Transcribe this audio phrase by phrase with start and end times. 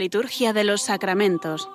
[0.00, 1.68] Liturgia de los sacramentos.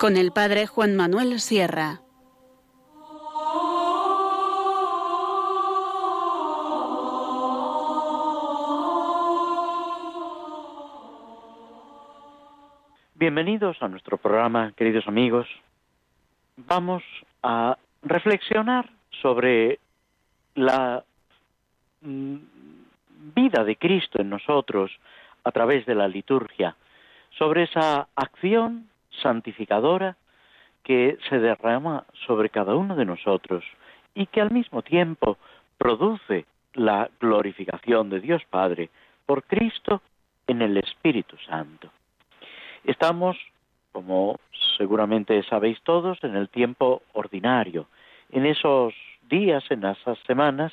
[0.00, 2.00] Con el Padre Juan Manuel Sierra.
[13.16, 15.46] Bienvenidos a nuestro programa, queridos amigos.
[16.56, 17.02] Vamos
[17.42, 18.88] a reflexionar
[19.20, 19.78] sobre
[20.56, 21.04] la
[22.00, 22.36] mm,
[23.34, 24.90] vida de Cristo en nosotros
[25.44, 26.74] a través de la liturgia,
[27.38, 28.88] sobre esa acción
[29.22, 30.16] santificadora
[30.82, 33.64] que se derrama sobre cada uno de nosotros
[34.14, 35.36] y que al mismo tiempo
[35.78, 38.90] produce la glorificación de Dios Padre
[39.24, 40.02] por Cristo
[40.46, 41.90] en el Espíritu Santo.
[42.84, 43.36] Estamos,
[43.92, 44.38] como
[44.78, 47.86] seguramente sabéis todos, en el tiempo ordinario,
[48.30, 48.94] en esos
[49.28, 50.72] días, en esas semanas,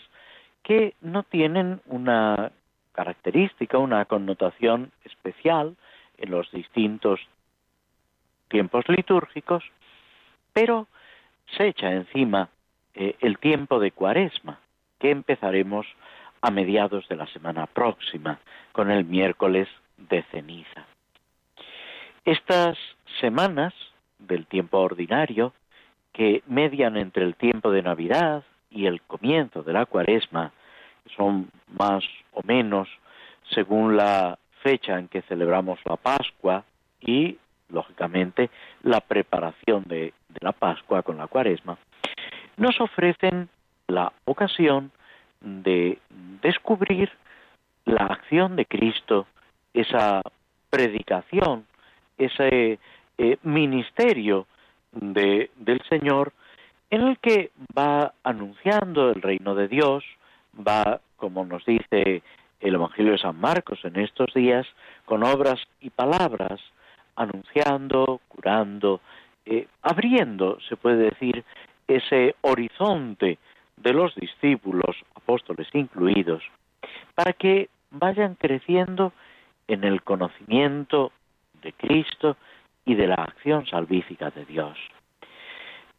[0.63, 2.51] que no tienen una
[2.93, 5.75] característica, una connotación especial
[6.17, 7.19] en los distintos
[8.47, 9.63] tiempos litúrgicos,
[10.53, 10.87] pero
[11.57, 12.49] se echa encima
[12.93, 14.59] eh, el tiempo de cuaresma,
[14.99, 15.85] que empezaremos
[16.41, 18.39] a mediados de la semana próxima,
[18.71, 19.67] con el miércoles
[19.97, 20.85] de ceniza.
[22.25, 22.77] Estas
[23.19, 23.73] semanas
[24.19, 25.53] del tiempo ordinario
[26.13, 30.51] que median entre el tiempo de Navidad y el comienzo de la cuaresma,
[31.17, 32.87] son más o menos
[33.49, 36.63] según la fecha en que celebramos la Pascua
[37.01, 37.37] y,
[37.69, 38.49] lógicamente,
[38.83, 41.77] la preparación de, la Pascua con la cuaresma,
[42.57, 43.49] nos ofrecen
[43.87, 44.91] la ocasión
[45.41, 45.99] de
[46.41, 47.11] descubrir
[47.85, 49.27] la acción de Cristo,
[49.73, 50.21] esa
[50.69, 51.65] predicación,
[52.17, 52.79] ese
[53.17, 54.47] eh, ministerio
[54.93, 56.33] de, del Señor
[56.89, 60.03] en el que va anunciando el reino de Dios,
[60.55, 62.21] va, como nos dice
[62.59, 64.67] el Evangelio de San Marcos en estos días,
[65.05, 66.61] con obras y palabras,
[67.15, 69.01] anunciando, curando,
[69.45, 71.43] eh, abriendo, se puede decir,
[71.87, 73.39] ese horizonte
[73.77, 76.43] de los discípulos, apóstoles incluidos,
[77.15, 79.13] para que vayan creciendo
[79.67, 81.11] en el conocimiento
[81.63, 82.37] de Cristo
[82.85, 84.77] y de la acción salvífica de Dios.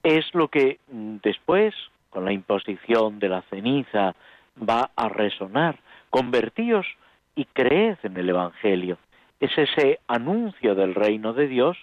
[0.02, 1.74] Es lo que mm, después,
[2.10, 4.14] con la imposición de la ceniza,
[4.56, 5.78] va a resonar.
[6.10, 6.86] Convertíos
[7.34, 8.98] y creed en el Evangelio.
[9.40, 11.76] Es ese anuncio del reino de Dios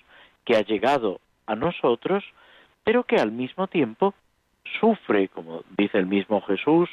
[0.45, 2.23] que ha llegado a nosotros,
[2.83, 4.13] pero que al mismo tiempo
[4.79, 6.89] sufre, como dice el mismo Jesús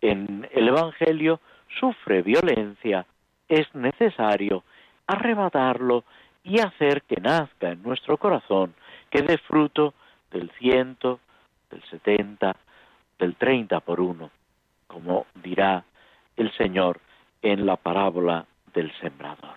[0.00, 1.40] en el Evangelio,
[1.80, 3.06] sufre violencia,
[3.48, 4.64] es necesario
[5.06, 6.04] arrebatarlo
[6.46, 8.72] y hacer que nazca en nuestro corazón,
[9.10, 9.94] que dé fruto
[10.30, 11.18] del ciento,
[11.70, 12.54] del setenta,
[13.18, 14.30] del treinta por uno,
[14.86, 15.84] como dirá
[16.36, 17.00] el Señor
[17.42, 19.56] en la parábola del sembrador.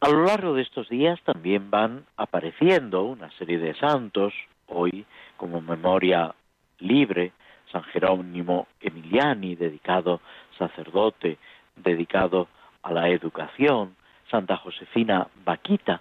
[0.00, 4.32] A lo largo de estos días también van apareciendo una serie de santos,
[4.66, 5.04] hoy
[5.36, 6.34] como memoria
[6.78, 7.32] libre,
[7.70, 10.20] San Jerónimo Emiliani, dedicado
[10.56, 11.38] sacerdote,
[11.76, 12.48] dedicado
[12.82, 13.96] a la educación,
[14.30, 16.00] Santa Josefina Vaquita,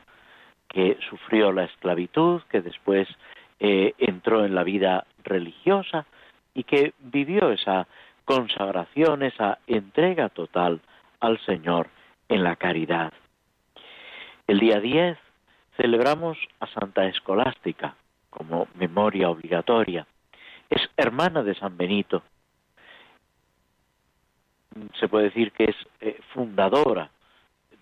[0.67, 3.07] que sufrió la esclavitud, que después
[3.59, 6.05] eh, entró en la vida religiosa
[6.53, 7.87] y que vivió esa
[8.25, 10.81] consagración, esa entrega total
[11.19, 11.87] al Señor
[12.29, 13.13] en la caridad.
[14.47, 15.17] El día 10
[15.77, 17.95] celebramos a Santa Escolástica
[18.29, 20.05] como memoria obligatoria.
[20.69, 22.23] Es hermana de San Benito.
[24.99, 27.11] Se puede decir que es eh, fundadora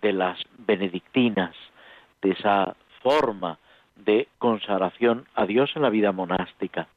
[0.02, 1.54] de las benedictinas,
[2.20, 3.58] de esa forma
[3.96, 6.88] de consagración a Dios en la vida monástica.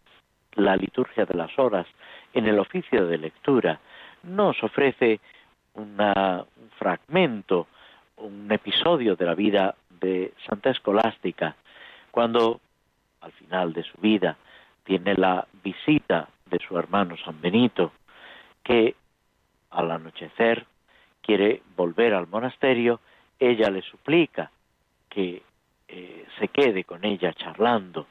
[0.56, 1.88] La liturgia de las horas
[2.34, 3.80] en el oficio de lectura
[4.24, 5.20] nos ofrece
[5.76, 5.98] un
[6.78, 7.68] fragmento,
[8.18, 11.56] un episodio de la vida de Santa Escolástica,
[12.12, 12.60] cuando
[13.22, 14.38] al final de su vida
[14.84, 17.92] tiene la visita de su hermano San Benito,
[18.64, 18.96] que
[19.72, 20.66] al anochecer
[21.26, 23.00] quiere volver al monasterio,
[23.40, 24.52] ella le suplica
[25.10, 25.42] que
[25.88, 28.08] eh, se quede con ella charlando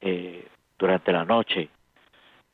[0.00, 0.46] eh,
[0.76, 1.68] durante la noche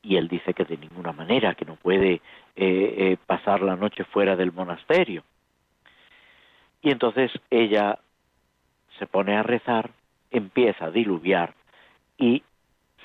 [0.03, 2.21] y él dice que de ninguna manera, que no puede
[2.55, 5.25] eh, pasar la noche fuera del monasterio.
[6.83, 7.99] Y entonces ella
[8.99, 9.91] se pone a rezar,
[10.31, 11.55] empieza a diluviar
[12.19, 12.43] y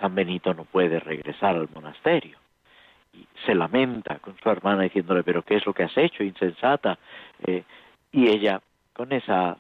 [0.02, 2.39] San Benito no puede regresar al monasterio
[3.46, 6.98] se lamenta con su hermana diciéndole, pero ¿qué es lo que has hecho, insensata?
[7.46, 7.64] Eh,
[8.12, 8.62] y ella,
[8.94, 9.58] con esa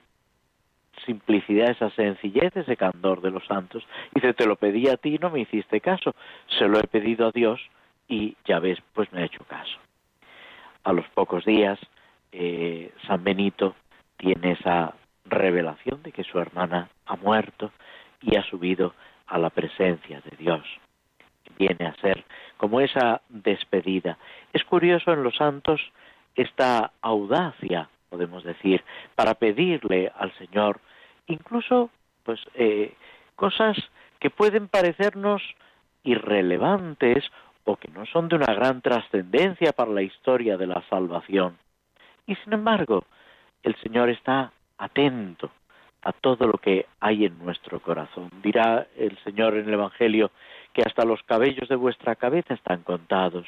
[1.05, 5.29] simplicidad, esa sencillez, ese candor de los santos, dice, te lo pedí a ti, no
[5.29, 6.15] me hiciste caso,
[6.57, 7.61] se lo he pedido a Dios
[8.07, 9.77] y ya ves, pues me ha hecho caso.
[10.83, 11.79] A los pocos días,
[12.31, 13.75] eh, San Benito
[14.17, 14.93] tiene esa
[15.25, 17.71] revelación de que su hermana ha muerto
[18.21, 18.93] y ha subido
[19.27, 20.65] a la presencia de Dios.
[21.59, 22.25] Viene a ser
[22.57, 24.17] como esa despedida.
[24.53, 25.81] Es curioso en los santos
[26.35, 28.83] esta audacia, podemos decir,
[29.15, 30.79] para pedirle al Señor
[31.27, 31.91] incluso
[32.23, 32.93] pues eh,
[33.35, 33.77] cosas
[34.19, 35.41] que pueden parecernos
[36.03, 37.23] irrelevantes
[37.65, 41.57] o que no son de una gran trascendencia para la historia de la salvación.
[42.25, 43.05] Y sin embargo,
[43.63, 45.51] el Señor está atento
[46.01, 48.29] a todo lo que hay en nuestro corazón.
[48.41, 50.31] Dirá el Señor en el Evangelio
[50.73, 53.45] que hasta los cabellos de vuestra cabeza están contados.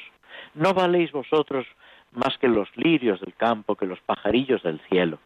[0.54, 1.66] No valéis vosotros
[2.12, 5.18] más que los lirios del campo, que los pajarillos del cielo.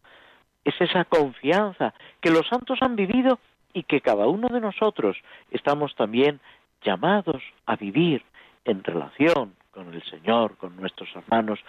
[0.63, 3.39] Es esa confianza que los santos han vivido
[3.73, 5.17] y que cada uno de nosotros
[5.51, 6.39] estamos también
[6.83, 8.23] llamados a vivir
[8.65, 11.59] en relación con el Señor, con nuestros hermanos,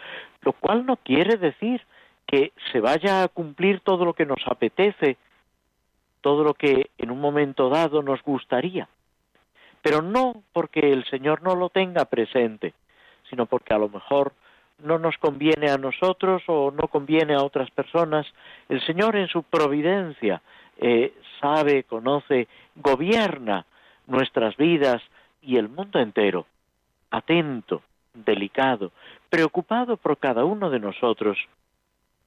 [0.43, 1.83] lo cual no quiere decir
[2.27, 5.17] que se vaya a cumplir todo lo que nos apetece,
[6.21, 8.89] todo lo que en un momento dado nos gustaría,
[9.83, 12.75] pero no porque el Señor no lo tenga presente,
[13.29, 14.33] sino porque a lo mejor
[14.83, 18.27] no nos conviene a nosotros o no conviene a otras personas.
[18.69, 20.41] El Señor en su providencia
[20.79, 23.67] eh, sabe, conoce, gobierna
[24.07, 25.03] nuestras vidas
[25.43, 26.47] y el mundo entero,
[27.11, 27.83] atento,
[28.15, 28.93] delicado,
[29.31, 31.39] preocupado por cada uno de nosotros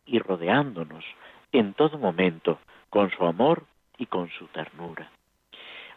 [0.05, 1.03] y rodeándonos
[1.51, 2.59] en todo momento
[2.89, 3.65] con su amor
[3.97, 5.09] y con su ternura.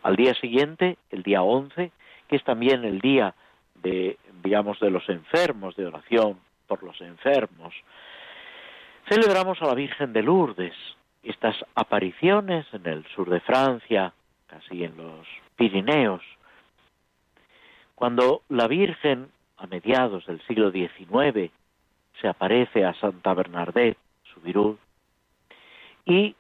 [0.05, 1.91] Al día siguiente, el día 11,
[2.29, 3.35] que es también el día
[3.77, 7.75] de, digamos, de los enfermos, de oración por los enfermos,
[9.09, 10.75] celebramos a la Virgen de Lourdes.
[11.23, 14.13] Estas apariciones en el sur de Francia,
[14.47, 16.23] casi en los Pirineos,
[17.95, 21.51] cuando la Virgen, a mediados del siglo XIX,
[22.21, 23.97] se aparece a Santa Bernadette,
[24.35, 24.77] su virud,
[26.05, 26.37] y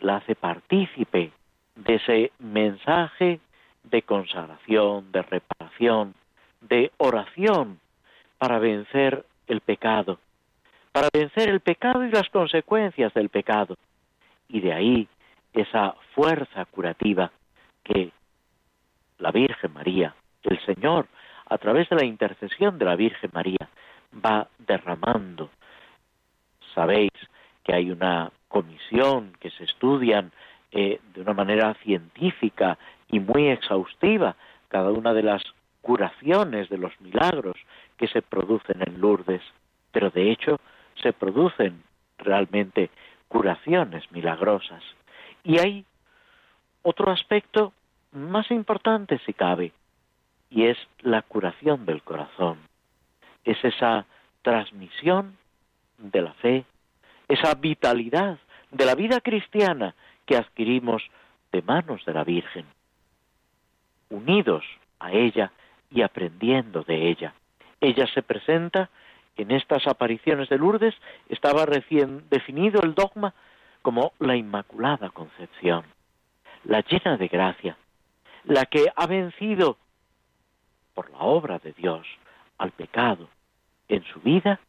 [0.00, 1.32] la hace partícipe
[1.78, 3.40] de ese mensaje
[3.84, 6.14] de consagración, de reparación,
[6.60, 7.78] de oración
[8.36, 10.18] para vencer el pecado,
[10.92, 13.76] para vencer el pecado y las consecuencias del pecado.
[14.48, 15.08] Y de ahí
[15.52, 17.30] esa fuerza curativa
[17.84, 18.10] que
[19.18, 21.06] la Virgen María, el Señor,
[21.46, 23.68] a través de la intercesión de la Virgen María,
[24.12, 25.50] va derramando.
[26.74, 27.12] Sabéis
[27.64, 30.32] que hay una comisión que se estudian
[30.72, 32.78] eh, de una manera científica
[33.08, 34.36] y muy exhaustiva
[34.68, 35.42] cada una de las
[35.80, 37.56] curaciones de los milagros
[37.96, 39.42] que se producen en Lourdes,
[39.92, 40.60] pero de hecho
[41.02, 41.82] se producen
[42.18, 42.90] realmente
[43.28, 44.82] curaciones milagrosas.
[45.44, 45.84] Y hay
[46.82, 47.72] otro aspecto
[48.12, 49.72] más importante si cabe,
[50.50, 52.58] y es la curación del corazón.
[53.44, 54.06] Es esa
[54.42, 55.36] transmisión
[55.98, 56.64] de la fe
[57.28, 58.38] esa vitalidad
[58.70, 59.94] de la vida cristiana
[60.28, 61.02] que adquirimos
[61.52, 62.66] de manos de la Virgen,
[64.10, 64.62] unidos
[65.00, 65.52] a ella
[65.90, 67.32] y aprendiendo de ella.
[67.80, 68.90] Ella se presenta
[69.36, 70.94] en estas apariciones de Lourdes,
[71.30, 73.32] estaba recién definido el dogma
[73.80, 75.84] como la Inmaculada Concepción,
[76.64, 77.78] la llena de gracia,
[78.44, 79.78] la que ha vencido
[80.92, 82.06] por la obra de Dios
[82.58, 83.30] al pecado
[83.88, 84.60] en su vida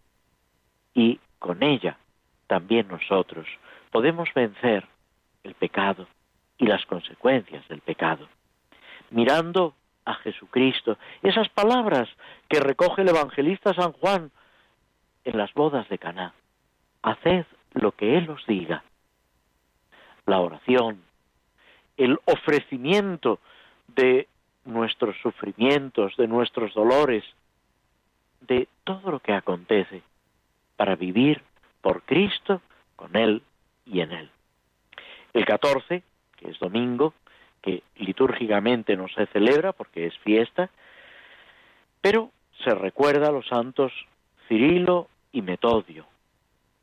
[0.93, 1.97] y con ella
[2.47, 3.45] también nosotros
[3.91, 4.87] podemos vencer
[5.43, 6.07] el pecado
[6.57, 8.27] y las consecuencias del pecado.
[9.11, 12.09] Mirando a Jesucristo, esas palabras
[12.47, 14.31] que recoge el evangelista San Juan
[15.23, 16.33] en las bodas de Caná.
[17.01, 18.83] Haced lo que él os diga.
[20.25, 21.01] La oración,
[21.97, 23.39] el ofrecimiento
[23.87, 24.27] de
[24.65, 27.23] nuestros sufrimientos, de nuestros dolores,
[28.41, 30.01] de todo lo que acontece
[30.75, 31.41] para vivir
[31.81, 32.61] por Cristo,
[32.95, 33.41] con Él
[33.85, 34.31] y en Él.
[35.33, 36.03] El 14,
[36.35, 37.13] que es domingo,
[37.61, 40.69] que litúrgicamente no se celebra porque es fiesta,
[42.01, 42.31] pero
[42.63, 43.91] se recuerda a los santos
[44.47, 46.05] Cirilo y Metodio,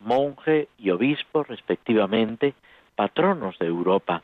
[0.01, 2.55] monje y obispo respectivamente,
[2.95, 4.23] patronos de Europa.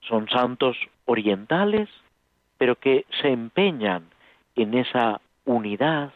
[0.00, 1.88] Son santos orientales,
[2.58, 4.08] pero que se empeñan
[4.56, 6.12] en esa unidad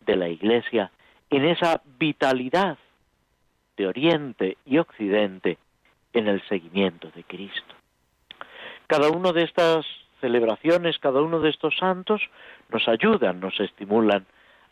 [0.00, 0.90] de la Iglesia
[1.30, 2.78] en esa vitalidad
[3.76, 5.58] de Oriente y Occidente
[6.16, 7.74] en el seguimiento de Cristo.
[8.86, 9.84] Cada una de estas
[10.20, 12.22] celebraciones, cada uno de estos santos
[12.70, 14.24] nos ayudan, nos estimulan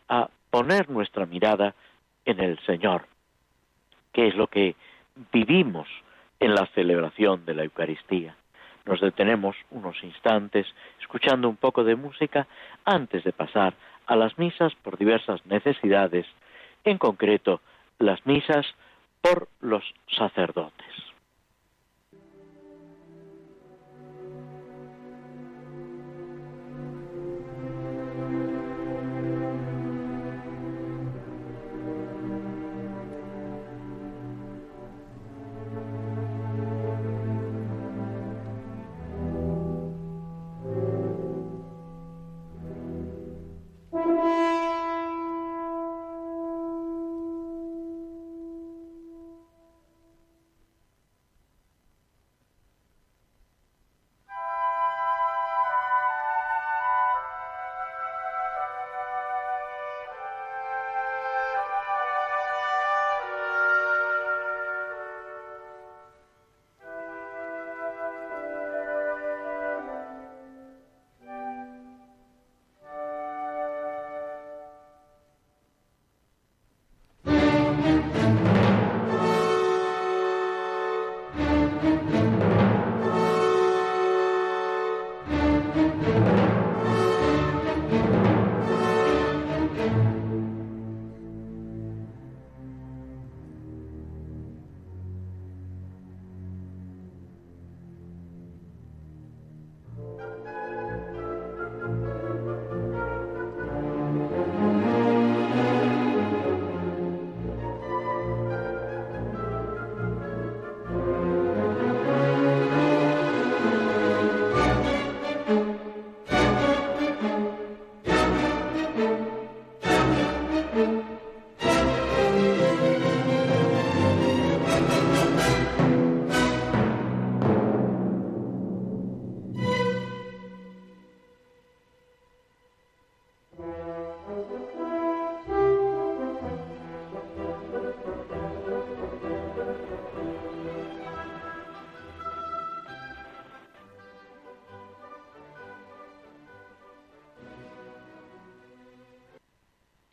[0.09, 1.75] a poner nuestra mirada
[2.25, 3.05] en el Señor,
[4.11, 4.75] que es lo que
[5.31, 5.87] vivimos
[6.39, 8.35] en la celebración de la Eucaristía.
[8.85, 10.67] nos detenemos unos instantes
[11.01, 12.47] escuchando un poco de música
[12.85, 13.73] antes de pasar
[14.05, 16.27] a las misas por diversas necesidades,
[16.83, 17.61] en concreto
[17.97, 18.65] las misas
[19.21, 21.04] por los sacerdotes.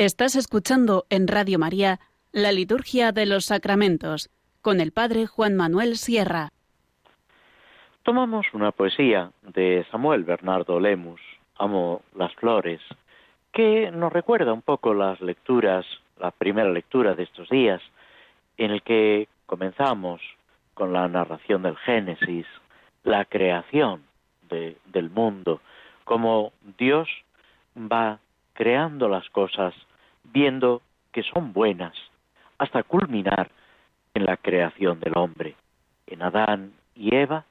[0.05, 2.01] Estás escuchando en Radio María
[2.33, 4.31] la Liturgia de los Sacramentos
[4.61, 6.49] con el Padre Juan Manuel Sierra.
[8.03, 11.21] Tomamos una poesía de Samuel Bernardo Lemus,
[11.57, 12.81] Amo las Flores,
[13.53, 15.87] que nos recuerda un poco las lecturas,
[16.19, 17.81] la primera lectura de estos días,
[18.57, 20.21] en el que comenzamos
[20.75, 22.47] con la narración del Génesis,
[23.05, 24.03] la creación
[24.51, 25.61] del mundo,
[26.03, 27.09] cómo Dios
[27.77, 28.19] va
[28.55, 29.73] creando las cosas
[30.25, 31.95] viendo que son buenas,
[32.59, 33.51] hasta culminar
[34.15, 35.57] en la creación del hombre,
[36.07, 37.45] en Adán y Eva,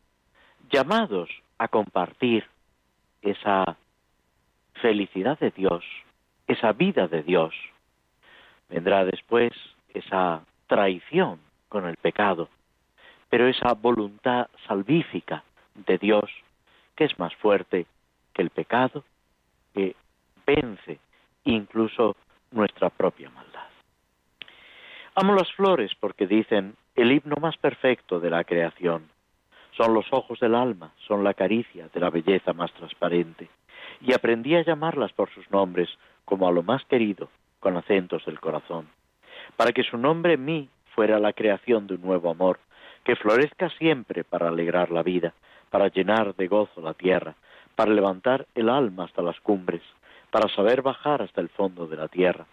[0.70, 2.46] llamados a compartir
[3.22, 3.78] esa
[4.76, 5.84] felicidad de Dios,
[6.48, 7.54] esa vida de Dios.
[8.70, 9.52] Vendrá después
[9.94, 12.50] esa traición con el pecado,
[13.30, 15.44] pero esa voluntad salvífica
[15.76, 16.30] de Dios
[16.96, 17.86] que es más fuerte
[18.34, 19.04] que el pecado,
[19.74, 19.96] que
[20.46, 21.00] vence
[21.46, 22.16] incluso
[22.52, 23.68] nuestra propia maldad.
[25.16, 29.10] Amo las flores porque dicen el himno más perfecto de la creación.
[29.76, 33.50] Son los ojos del alma, son la caricia de la belleza más transparente.
[34.02, 35.90] Y aprendí a llamarlas por sus nombres
[36.26, 37.30] como a lo más querido,
[37.60, 38.88] con acentos del corazón,
[39.56, 42.60] para que su nombre en mí fuera la creación de un nuevo amor,
[43.04, 45.34] que florezca siempre para alegrar la vida,
[45.70, 47.36] para llenar de gozo la tierra,
[47.76, 49.82] para levantar el alma hasta las cumbres,
[50.32, 52.46] para saber bajar hasta el fondo de la tierra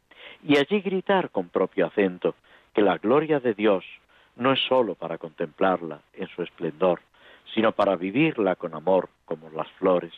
[0.42, 2.34] y allí gritar con propio acento
[2.74, 3.84] que la gloria de Dios
[4.36, 7.00] no es sólo para contemplarla en su esplendor,
[7.54, 10.12] sino para vivirla con amor como las flores,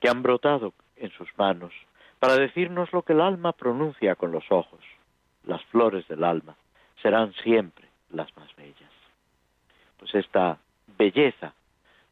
[0.00, 1.72] que han brotado en sus manos,
[2.18, 4.80] para decirnos lo que el alma pronuncia con los ojos.
[5.44, 6.56] Las flores del alma
[7.02, 8.90] serán siempre las más bellas.
[9.98, 10.58] Pues esta
[10.98, 11.52] belleza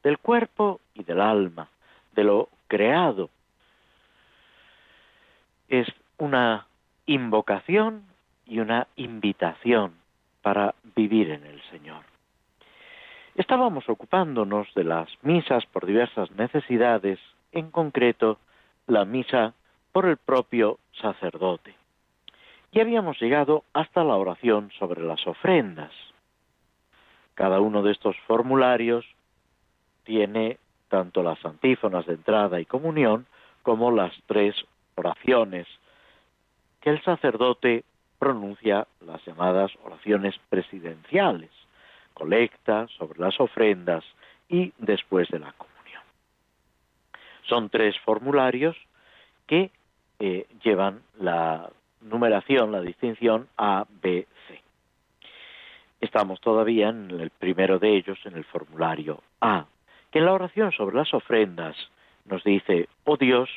[0.02, 1.68] del cuerpo y del alma,
[2.14, 3.30] de lo creado
[5.72, 5.88] es
[6.18, 6.66] una
[7.06, 8.04] invocación
[8.44, 9.94] y una invitación
[10.42, 12.04] para vivir en el Señor.
[13.36, 17.18] Estábamos ocupándonos de las misas por diversas necesidades,
[17.52, 18.38] en concreto
[18.86, 19.54] la misa
[19.92, 21.74] por el propio sacerdote.
[22.70, 25.92] Y habíamos llegado hasta la oración sobre las ofrendas.
[27.32, 29.06] Cada uno de estos formularios
[30.04, 30.58] tiene
[30.90, 33.24] tanto las antífonas de entrada y comunión
[33.62, 34.54] como las tres
[34.94, 35.66] oraciones
[36.80, 37.84] que el sacerdote
[38.18, 41.50] pronuncia las llamadas oraciones presidenciales,
[42.14, 44.04] colecta sobre las ofrendas
[44.48, 46.02] y después de la comunión.
[47.48, 48.76] Son tres formularios
[49.46, 49.70] que
[50.20, 51.70] eh, llevan la
[52.00, 54.60] numeración, la distinción A, B, C.
[56.00, 59.66] Estamos todavía en el primero de ellos, en el formulario A,
[60.10, 61.76] que en la oración sobre las ofrendas
[62.24, 63.48] nos dice, oh Dios,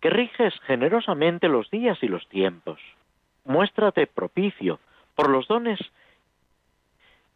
[0.00, 2.80] que riges generosamente los días y los tiempos,
[3.44, 4.78] muéstrate propicio
[5.14, 5.78] por los dones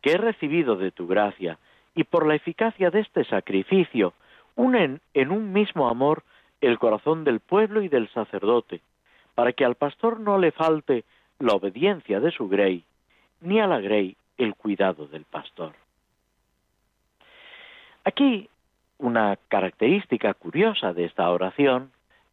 [0.00, 1.59] que he recibido de tu gracia
[1.95, 4.14] y por la eficacia de este sacrificio,
[4.57, 6.23] unen en un mismo amor
[6.61, 8.81] el corazón del pueblo y del sacerdote,
[9.35, 11.04] para que al pastor no le falte
[11.38, 12.85] la obediencia de su grey,
[13.40, 15.73] ni a la grey el cuidado del pastor.
[18.04, 18.49] Aquí
[18.99, 21.92] una característica curiosa de esta oración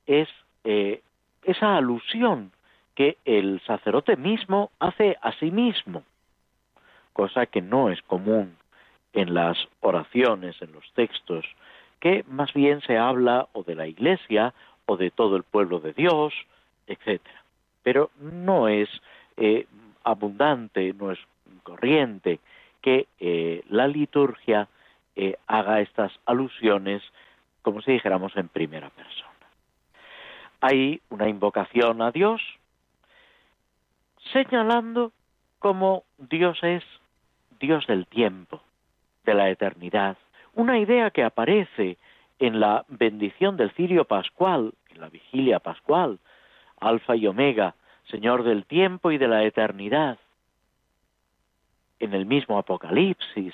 [0.10, 0.28] es
[0.64, 1.02] eh,
[1.44, 2.52] esa alusión
[2.96, 6.04] que el sacerdote mismo hace a sí mismo,
[7.14, 8.58] cosa que no es común
[9.14, 11.46] en las oraciones, en los textos,
[12.00, 14.54] que más bien se habla o de la Iglesia
[14.88, 16.34] o de todo el pueblo de Dios,
[16.88, 17.22] etc.
[17.84, 18.90] Pero no es
[19.38, 19.68] eh,
[20.04, 21.20] abundante, no es
[21.62, 22.40] corriente
[22.82, 24.68] que eh, la liturgia
[25.48, 27.04] haga estas alusiones,
[27.62, 29.29] como si dijéramos en primera persona.
[30.62, 32.42] Hay una invocación a Dios
[34.34, 35.12] señalando
[35.60, 36.84] cómo Dios es
[37.60, 38.62] Dios del tiempo,
[39.26, 40.18] de la eternidad,
[40.54, 41.98] una idea que aparece
[42.40, 46.20] en la bendición del cirio pascual, en la vigilia pascual,
[46.80, 47.76] Alfa y Omega,
[48.10, 50.18] Señor del tiempo y de la eternidad.
[52.00, 53.54] En el mismo Apocalipsis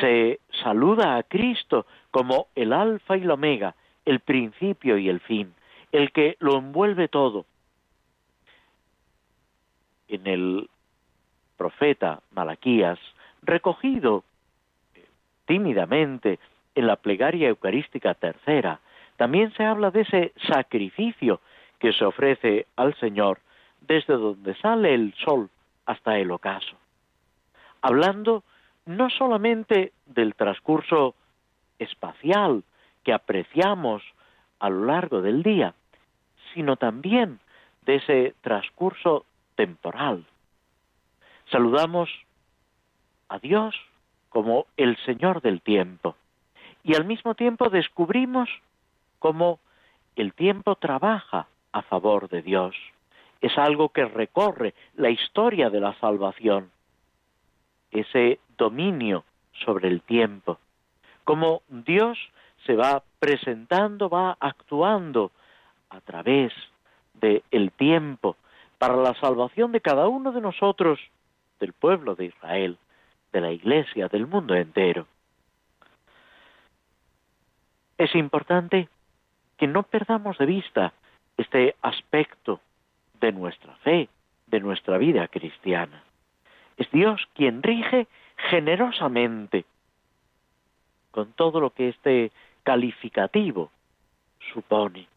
[0.00, 3.74] se saluda a Cristo como el Alfa y el Omega,
[4.04, 5.52] el principio y el fin,
[5.96, 7.46] el que lo envuelve todo.
[10.08, 10.68] En el
[11.56, 12.98] profeta Malaquías,
[13.42, 14.24] recogido
[15.46, 16.38] tímidamente
[16.74, 18.80] en la plegaria eucarística tercera,
[19.16, 21.40] también se habla de ese sacrificio
[21.78, 23.40] que se ofrece al Señor
[23.80, 25.48] desde donde sale el sol
[25.86, 26.76] hasta el ocaso,
[27.80, 28.42] hablando
[28.84, 31.14] no solamente del transcurso
[31.78, 32.64] espacial
[33.02, 34.02] que apreciamos
[34.58, 35.74] a lo largo del día,
[36.56, 37.38] sino también
[37.84, 40.24] de ese transcurso temporal.
[41.52, 42.08] Saludamos
[43.28, 43.76] a Dios
[44.30, 46.16] como el Señor del tiempo
[46.82, 48.48] y al mismo tiempo descubrimos
[49.18, 49.60] cómo
[50.16, 52.74] el tiempo trabaja a favor de Dios.
[53.42, 56.70] Es algo que recorre la historia de la salvación,
[57.90, 59.24] ese dominio
[59.64, 60.58] sobre el tiempo,
[61.24, 62.18] cómo Dios
[62.64, 65.32] se va presentando, va actuando
[65.90, 66.52] a través
[67.14, 68.36] del tiempo
[68.78, 71.00] para la salvación de cada uno de nosotros,
[71.60, 72.78] del pueblo de Israel,
[73.32, 75.06] de la Iglesia, del mundo entero.
[77.98, 78.88] Es importante
[79.56, 80.92] que no perdamos de vista
[81.36, 82.60] este aspecto
[83.20, 84.08] de nuestra fe,
[84.46, 86.02] de nuestra vida cristiana.
[86.76, 88.06] Es Dios quien rige
[88.50, 89.64] generosamente
[91.10, 92.30] con todo lo que este
[92.62, 93.70] calificativo
[94.52, 95.08] supone,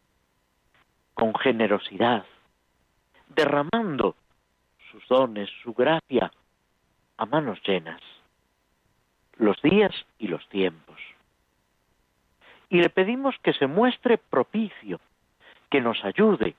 [1.20, 2.24] con generosidad,
[3.28, 4.16] derramando
[4.90, 6.32] sus dones, su gracia,
[7.18, 8.00] a manos llenas,
[9.36, 10.98] los días y los tiempos.
[12.70, 14.98] Y le pedimos que se muestre propicio,
[15.68, 16.56] que nos ayude,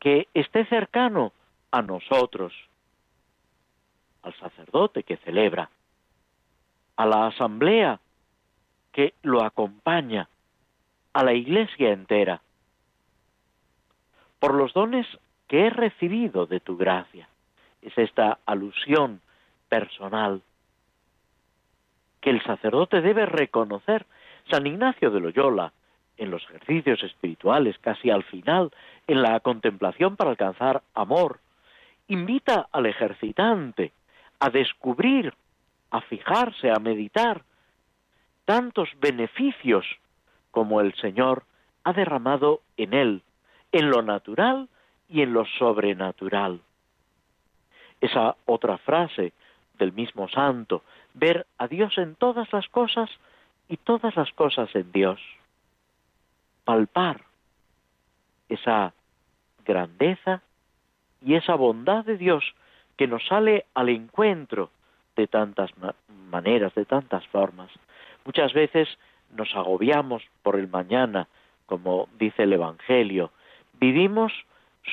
[0.00, 1.32] que esté cercano
[1.70, 2.52] a nosotros,
[4.22, 5.70] al sacerdote que celebra,
[6.96, 8.00] a la asamblea
[8.90, 10.28] que lo acompaña,
[11.12, 12.42] a la iglesia entera,
[14.38, 15.06] por los dones
[15.48, 17.28] que he recibido de tu gracia.
[17.82, 19.20] Es esta alusión
[19.68, 20.42] personal
[22.20, 24.06] que el sacerdote debe reconocer.
[24.50, 25.72] San Ignacio de Loyola,
[26.16, 28.72] en los ejercicios espirituales, casi al final,
[29.06, 31.40] en la contemplación para alcanzar amor,
[32.08, 33.92] invita al ejercitante
[34.40, 35.34] a descubrir,
[35.90, 37.42] a fijarse, a meditar
[38.44, 39.84] tantos beneficios
[40.50, 41.44] como el Señor
[41.84, 43.22] ha derramado en él,
[43.72, 44.68] en lo natural
[45.08, 46.60] y en lo sobrenatural.
[48.00, 49.32] Esa otra frase
[49.78, 50.82] del mismo santo,
[51.14, 53.10] ver a Dios en todas las cosas
[53.68, 55.20] y todas las cosas en Dios.
[56.64, 57.22] Palpar
[58.48, 58.92] esa
[59.64, 60.42] grandeza
[61.24, 62.44] y esa bondad de Dios
[62.96, 64.70] que nos sale al encuentro
[65.16, 65.70] de tantas
[66.30, 67.70] maneras, de tantas formas.
[68.24, 68.88] Muchas veces
[69.34, 71.28] nos agobiamos por el mañana,
[71.66, 73.30] como dice el Evangelio.
[73.80, 74.32] Vivimos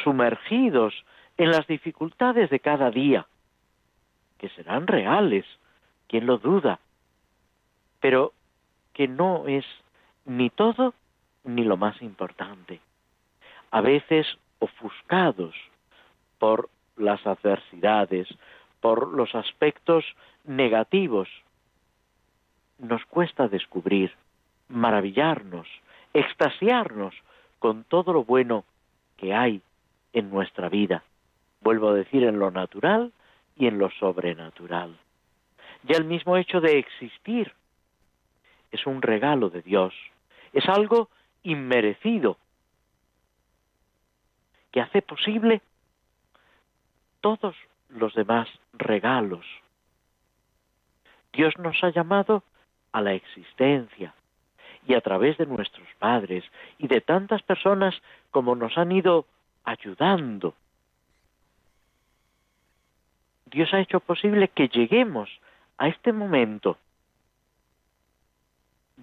[0.03, 0.93] sumergidos
[1.37, 3.27] en las dificultades de cada día,
[4.37, 5.45] que serán reales,
[6.07, 6.79] ¿quién lo duda?
[8.05, 8.33] pero
[8.93, 9.65] que no es
[10.25, 10.93] ni todo
[11.43, 12.79] ni lo más importante.
[13.71, 14.27] A veces
[14.59, 15.55] ofuscados
[16.37, 18.27] por las adversidades,
[18.79, 20.05] por los aspectos
[20.43, 21.27] negativos,
[22.77, 24.13] nos cuesta descubrir,
[24.69, 25.67] maravillarnos,
[26.13, 27.15] extasiarnos
[27.57, 28.65] con todo lo bueno
[29.17, 29.61] que hay
[30.13, 31.03] en nuestra vida.
[31.61, 33.11] Vuelvo a decir en lo natural
[33.55, 34.97] y en lo sobrenatural.
[35.83, 37.53] Ya el mismo hecho de existir
[38.71, 39.93] es un regalo de Dios,
[40.53, 41.09] es algo
[41.43, 42.37] inmerecido
[44.71, 45.61] que hace posible
[47.21, 47.55] todos
[47.89, 49.45] los demás regalos.
[51.33, 52.43] Dios nos ha llamado
[52.91, 54.13] a la existencia
[54.87, 56.43] y a través de nuestros padres
[56.77, 57.95] y de tantas personas
[58.31, 59.25] como nos han ido
[59.63, 60.53] ayudando.
[63.45, 65.29] Dios ha hecho posible que lleguemos
[65.77, 66.77] a este momento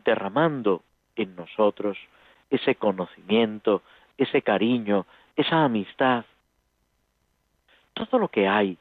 [0.04, 0.82] derramando
[1.16, 1.98] en nosotros
[2.50, 3.82] ese conocimiento,
[4.18, 6.24] ese cariño, esa amistad,
[7.94, 8.78] todo lo que hay,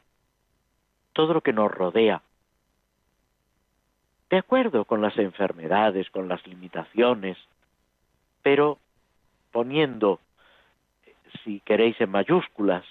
[1.14, 2.22] todo lo que nos rodea,
[4.32, 7.38] de acuerdo con las enfermedades, con las limitaciones,
[8.42, 8.80] pero
[9.52, 10.22] poniendo,
[11.44, 12.86] si queréis en mayúsculas,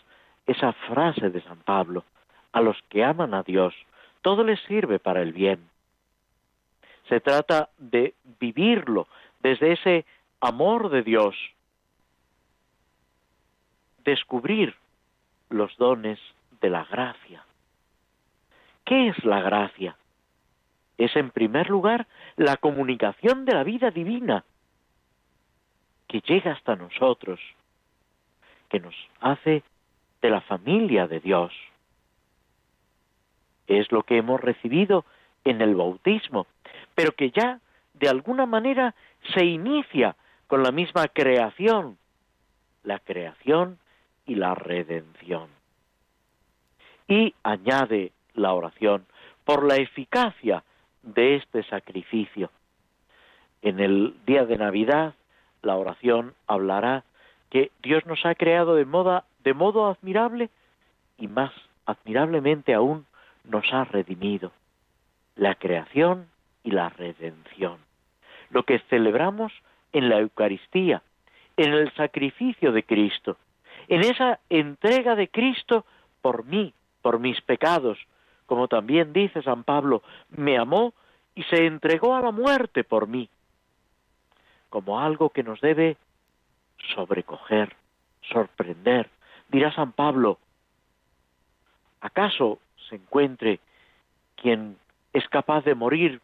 [0.47, 2.05] esa frase de San Pablo,
[2.53, 3.75] a los que aman a Dios,
[4.21, 5.67] todo les sirve para el bien.
[7.09, 9.09] Se trata de vivirlo
[9.43, 10.05] desde ese
[10.43, 11.35] amor de Dios,
[14.05, 14.77] descubrir
[15.49, 16.19] los dones
[16.61, 17.43] de la gracia.
[18.85, 19.97] ¿Qué es la gracia?
[21.01, 24.45] Es en primer lugar la comunicación de la vida divina
[26.07, 27.41] que llega hasta nosotros,
[28.69, 29.63] que nos hace
[30.21, 31.55] de la familia de Dios.
[33.67, 35.07] Es lo que hemos recibido
[35.45, 36.47] en el bautismo,
[36.95, 37.61] pero que ya
[37.95, 38.95] de alguna manera
[39.35, 40.17] se inicia
[40.49, 41.97] con la misma creación,
[42.83, 43.79] la creación
[44.27, 45.49] y la redención.
[47.09, 49.07] Y añade la oración
[49.47, 50.63] por la eficacia
[51.03, 52.51] de este sacrificio.
[53.63, 55.15] En el día de Navidad,
[55.63, 57.05] la oración hablará
[57.51, 60.51] que Dios nos ha creado de, moda, de modo admirable
[61.19, 61.53] y más
[61.85, 63.07] admirablemente aún
[63.45, 64.53] nos ha redimido.
[65.37, 66.29] La creación
[66.63, 67.79] y la redención.
[68.51, 69.53] Lo que celebramos
[69.93, 71.03] en la Eucaristía,
[71.57, 73.37] en el sacrificio de Cristo,
[73.89, 75.85] en esa entrega de Cristo
[76.23, 77.99] por mí, por mis pecados,
[78.51, 80.93] como también dice San Pablo, me amó
[81.37, 83.29] y se entregó a la muerte por mí,
[84.71, 85.97] como algo que nos debe
[86.93, 87.77] sobrecoger,
[88.23, 89.09] sorprender.
[89.51, 90.41] Dirá San Pablo,
[92.01, 92.59] ¿acaso
[92.89, 93.61] se encuentre
[94.35, 94.77] quien
[95.13, 96.21] es capaz de morir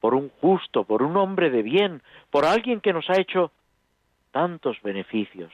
[0.00, 3.52] por un justo, por un hombre de bien, por alguien que nos ha hecho
[4.32, 5.52] tantos beneficios?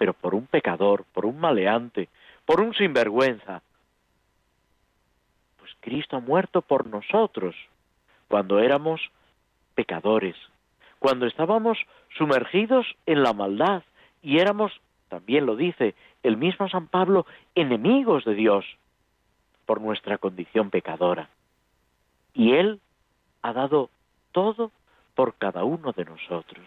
[0.00, 2.08] pero por un pecador, por un maleante,
[2.46, 3.60] por un sinvergüenza.
[5.80, 7.54] Cristo ha muerto por nosotros
[8.28, 9.00] cuando éramos
[9.74, 10.36] pecadores,
[10.98, 11.78] cuando estábamos
[12.16, 13.82] sumergidos en la maldad
[14.22, 14.72] y éramos,
[15.08, 18.64] también lo dice el mismo San Pablo, enemigos de Dios
[19.66, 21.28] por nuestra condición pecadora.
[22.34, 22.80] Y Él
[23.42, 23.90] ha dado
[24.32, 24.70] todo
[25.14, 26.66] por cada uno de nosotros,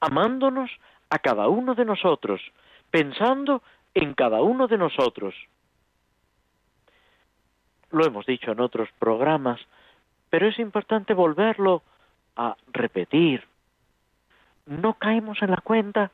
[0.00, 0.70] amándonos
[1.10, 2.40] a cada uno de nosotros,
[2.90, 3.62] pensando
[3.94, 5.34] en cada uno de nosotros.
[7.90, 9.60] Lo hemos dicho en otros programas,
[10.30, 11.82] pero es importante volverlo
[12.36, 13.44] a repetir.
[14.66, 16.10] No caemos en la cuenta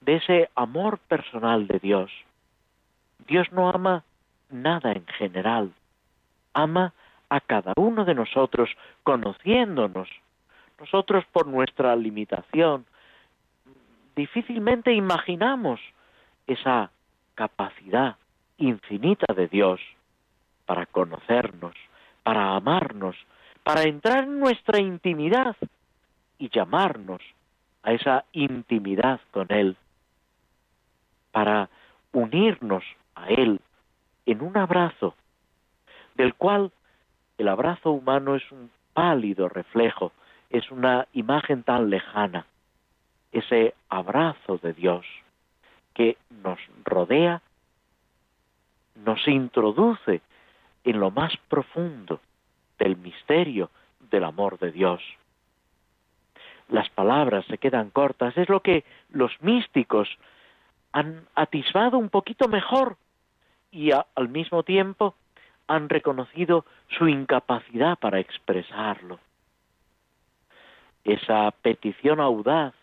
[0.00, 2.10] de ese amor personal de Dios.
[3.26, 4.04] Dios no ama
[4.50, 5.72] nada en general,
[6.54, 6.92] ama
[7.28, 8.70] a cada uno de nosotros,
[9.02, 10.08] conociéndonos.
[10.78, 12.86] Nosotros por nuestra limitación,
[14.16, 15.80] difícilmente imaginamos
[16.46, 16.90] esa
[17.34, 18.16] capacidad
[18.56, 19.80] infinita de Dios
[20.70, 21.74] para conocernos,
[22.22, 23.16] para amarnos,
[23.64, 25.56] para entrar en nuestra intimidad
[26.38, 27.20] y llamarnos
[27.82, 29.76] a esa intimidad con Él,
[31.32, 31.68] para
[32.12, 32.84] unirnos
[33.16, 33.60] a Él
[34.26, 35.16] en un abrazo,
[36.14, 36.70] del cual
[37.36, 40.12] el abrazo humano es un pálido reflejo,
[40.50, 42.46] es una imagen tan lejana
[43.32, 45.04] ese abrazo de Dios
[45.94, 47.42] que nos rodea,
[48.94, 50.20] nos introduce
[50.84, 52.20] en lo más profundo
[52.78, 53.70] del misterio
[54.10, 55.02] del amor de Dios.
[56.68, 60.08] Las palabras se quedan cortas, es lo que los místicos
[60.92, 62.96] han atisbado un poquito mejor
[63.70, 65.14] y al mismo tiempo
[65.66, 66.64] han reconocido
[66.98, 69.20] su incapacidad para expresarlo.
[71.04, 72.74] Esa petición audaz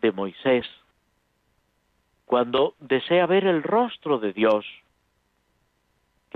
[0.00, 0.66] de Moisés,
[2.26, 4.66] cuando desea ver el rostro de Dios,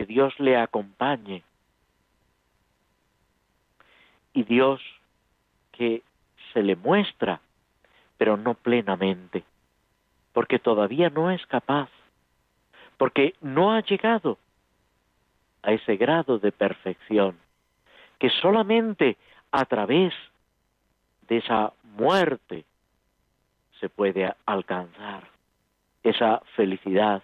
[0.00, 1.42] que Dios le acompañe,
[4.32, 4.80] y Dios
[5.72, 6.02] que
[6.54, 7.42] se le muestra,
[8.16, 9.44] pero no plenamente,
[10.32, 11.90] porque todavía no es capaz,
[12.96, 14.38] porque no ha llegado
[15.62, 17.38] a ese grado de perfección,
[18.18, 19.18] que solamente
[19.50, 20.14] a través
[21.28, 22.64] de esa muerte
[23.78, 25.28] se puede alcanzar,
[26.02, 27.22] esa felicidad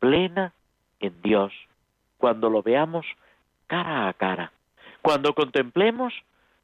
[0.00, 0.52] plena
[1.00, 1.54] en Dios,
[2.20, 3.06] cuando lo veamos
[3.66, 4.52] cara a cara,
[5.02, 6.12] cuando contemplemos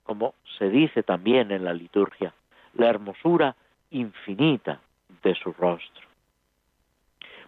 [0.07, 2.33] como se dice también en la liturgia,
[2.75, 3.57] la hermosura
[3.91, 4.81] infinita
[5.23, 6.07] de su rostro.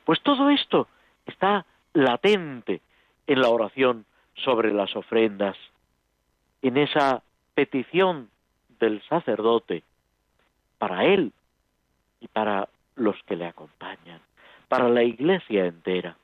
[0.04, 0.88] Pues todo esto
[1.24, 2.80] está latente
[3.28, 5.56] en la oración sobre las ofrendas,
[6.62, 7.22] en esa
[7.54, 8.28] petición
[8.80, 9.84] del sacerdote
[10.78, 11.32] para él
[12.20, 14.20] y para los que le acompañan,
[14.66, 16.16] para la iglesia entera,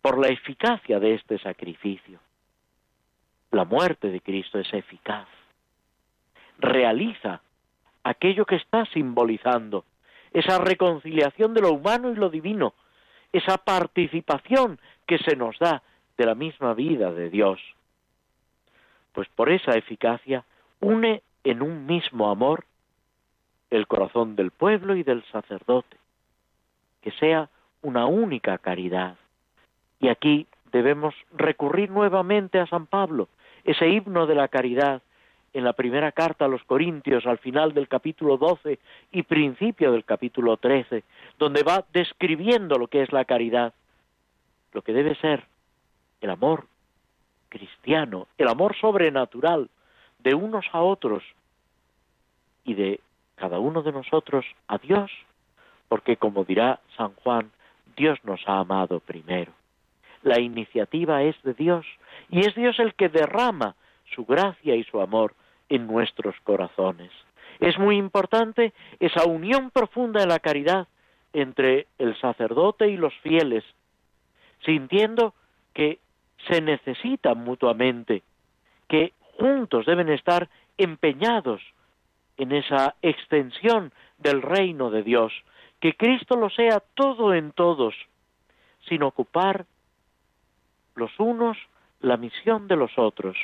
[0.00, 2.20] por la eficacia de este sacrificio
[3.50, 5.26] la muerte de Cristo es eficaz.
[6.58, 7.40] Realiza
[8.02, 9.84] aquello que está simbolizando,
[10.32, 12.74] esa reconciliación de lo humano y lo divino,
[13.32, 15.82] esa participación que se nos da
[16.16, 17.60] de la misma vida de Dios.
[19.12, 20.44] Pues por esa eficacia
[20.80, 22.64] une en un mismo amor
[23.70, 25.96] el corazón del pueblo y del sacerdote,
[27.02, 27.48] que sea
[27.82, 29.16] una única caridad.
[30.00, 33.28] Y aquí debemos recurrir nuevamente a San Pablo,
[33.64, 35.02] ese himno de la caridad
[35.54, 38.78] en la primera carta a los Corintios, al final del capítulo 12
[39.12, 41.04] y principio del capítulo 13,
[41.38, 43.72] donde va describiendo lo que es la caridad,
[44.72, 45.44] lo que debe ser
[46.20, 46.66] el amor
[47.48, 49.70] cristiano, el amor sobrenatural
[50.18, 51.24] de unos a otros
[52.64, 53.00] y de
[53.36, 55.10] cada uno de nosotros a Dios,
[55.88, 57.50] porque como dirá San Juan,
[57.96, 59.52] Dios nos ha amado primero.
[60.22, 61.86] La iniciativa es de Dios
[62.30, 63.76] y es Dios el que derrama
[64.14, 65.34] su gracia y su amor
[65.68, 67.10] en nuestros corazones.
[67.60, 70.86] Es muy importante esa unión profunda en la caridad
[71.32, 73.64] entre el sacerdote y los fieles,
[74.64, 75.34] sintiendo
[75.74, 75.98] que
[76.48, 78.22] se necesitan mutuamente,
[78.88, 81.60] que juntos deben estar empeñados
[82.36, 85.32] en esa extensión del reino de Dios,
[85.80, 87.94] que Cristo lo sea todo en todos,
[88.88, 89.66] sin ocupar
[90.98, 91.56] los unos
[92.00, 93.36] la misión de los otros,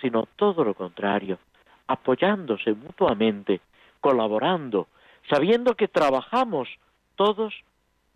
[0.00, 1.38] sino todo lo contrario,
[1.86, 3.60] apoyándose mutuamente,
[4.00, 4.88] colaborando,
[5.28, 6.68] sabiendo que trabajamos
[7.16, 7.54] todos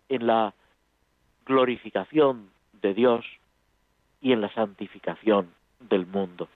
[0.09, 0.53] en la
[1.45, 2.49] glorificación
[2.81, 3.25] de Dios
[4.21, 6.47] y en la santificación del mundo.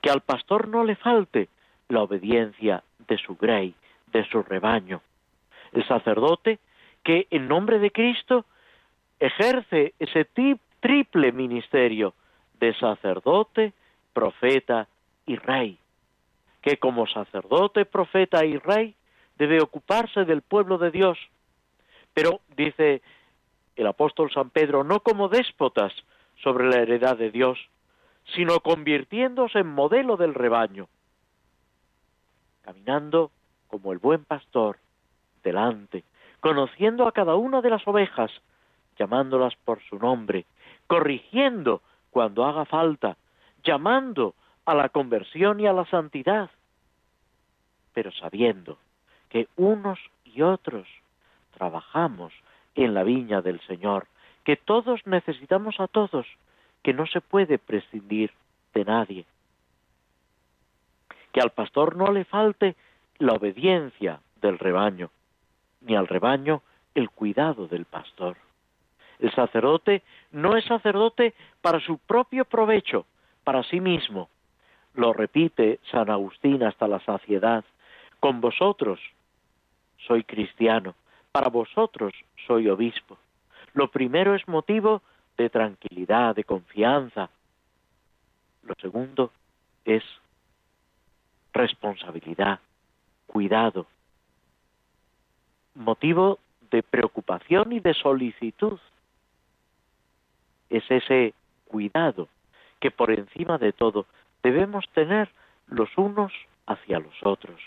[0.00, 1.48] Que al pastor no le falte
[1.88, 3.74] la obediencia de su grey,
[4.12, 5.00] de su rebaño.
[5.72, 6.58] El sacerdote
[7.02, 8.44] que en nombre de Cristo
[9.22, 10.24] ejerce ese
[10.80, 12.12] triple ministerio
[12.58, 13.72] de sacerdote,
[14.12, 14.88] profeta
[15.26, 15.78] y rey,
[16.60, 18.96] que como sacerdote, profeta y rey
[19.38, 21.18] debe ocuparse del pueblo de Dios,
[22.12, 23.00] pero dice
[23.76, 25.92] el apóstol San Pedro, no como déspotas
[26.42, 27.58] sobre la heredad de Dios,
[28.34, 30.88] sino convirtiéndose en modelo del rebaño,
[32.62, 33.30] caminando
[33.68, 34.78] como el buen pastor
[35.44, 36.02] delante,
[36.40, 38.32] conociendo a cada una de las ovejas,
[39.02, 40.46] llamándolas por su nombre,
[40.86, 43.16] corrigiendo cuando haga falta,
[43.64, 44.34] llamando
[44.64, 46.50] a la conversión y a la santidad,
[47.94, 48.78] pero sabiendo
[49.28, 50.86] que unos y otros
[51.52, 52.32] trabajamos
[52.76, 54.06] en la viña del Señor,
[54.44, 56.26] que todos necesitamos a todos,
[56.84, 58.30] que no se puede prescindir
[58.72, 59.24] de nadie,
[61.32, 62.76] que al pastor no le falte
[63.18, 65.10] la obediencia del rebaño,
[65.80, 66.62] ni al rebaño
[66.94, 68.36] el cuidado del pastor.
[69.22, 73.06] El sacerdote no es sacerdote para su propio provecho,
[73.44, 74.28] para sí mismo.
[74.94, 77.64] Lo repite San Agustín hasta la saciedad.
[78.18, 78.98] Con vosotros
[80.08, 80.96] soy cristiano,
[81.30, 82.12] para vosotros
[82.48, 83.16] soy obispo.
[83.74, 85.02] Lo primero es motivo
[85.36, 87.30] de tranquilidad, de confianza.
[88.64, 89.30] Lo segundo
[89.84, 90.02] es
[91.52, 92.58] responsabilidad,
[93.28, 93.86] cuidado,
[95.76, 96.40] motivo
[96.72, 98.80] de preocupación y de solicitud
[100.72, 101.34] es ese
[101.68, 102.28] cuidado
[102.80, 104.06] que por encima de todo
[104.42, 105.28] debemos tener
[105.68, 106.32] los unos
[106.66, 107.60] hacia los otros,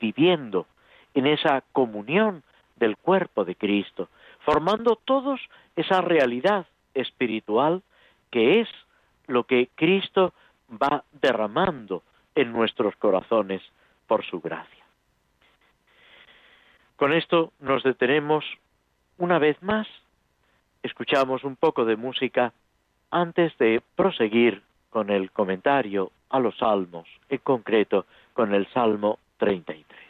[0.00, 0.66] viviendo
[1.14, 2.42] en esa comunión
[2.76, 4.08] del cuerpo de Cristo,
[4.40, 5.40] formando todos
[5.76, 7.82] esa realidad espiritual
[8.30, 8.68] que es
[9.26, 10.32] lo que Cristo
[10.70, 12.02] va derramando
[12.34, 13.62] en nuestros corazones
[14.06, 14.84] por su gracia.
[16.96, 18.44] Con esto nos detenemos
[19.18, 19.86] una vez más,
[20.82, 22.52] escuchamos un poco de música
[23.10, 30.09] antes de proseguir con el comentario a los salmos, en concreto con el Salmo 33.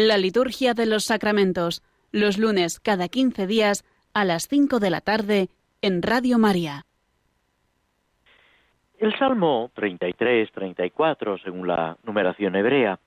[0.00, 1.82] La liturgia de los sacramentos,
[2.12, 3.84] los lunes cada 15 días
[4.14, 5.48] a las 5 de la tarde
[5.82, 6.84] en Radio María.
[9.00, 13.00] El Salmo 33, 34, según la numeración hebrea,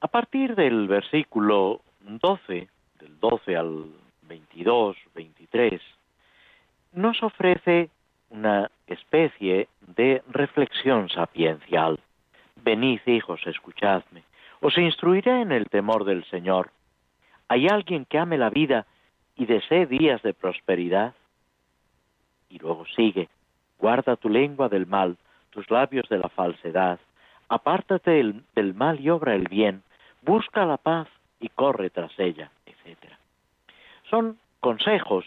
[0.00, 3.84] a partir del versículo 12, del 12 al
[4.22, 5.80] 22, 23,
[6.94, 7.90] nos ofrece
[8.30, 12.00] una especie de reflexión sapiencial.
[12.56, 14.24] Venid, hijos, escuchadme.
[14.62, 16.70] Os instruiré en el temor del Señor.
[17.48, 18.86] ¿Hay alguien que ame la vida
[19.34, 21.14] y desee días de prosperidad?
[22.48, 23.28] Y luego sigue,
[23.80, 25.16] guarda tu lengua del mal,
[25.50, 27.00] tus labios de la falsedad,
[27.48, 28.22] apártate
[28.54, 29.82] del mal y obra el bien,
[30.22, 31.08] busca la paz
[31.40, 32.98] y corre tras ella, etc.
[34.08, 35.26] Son consejos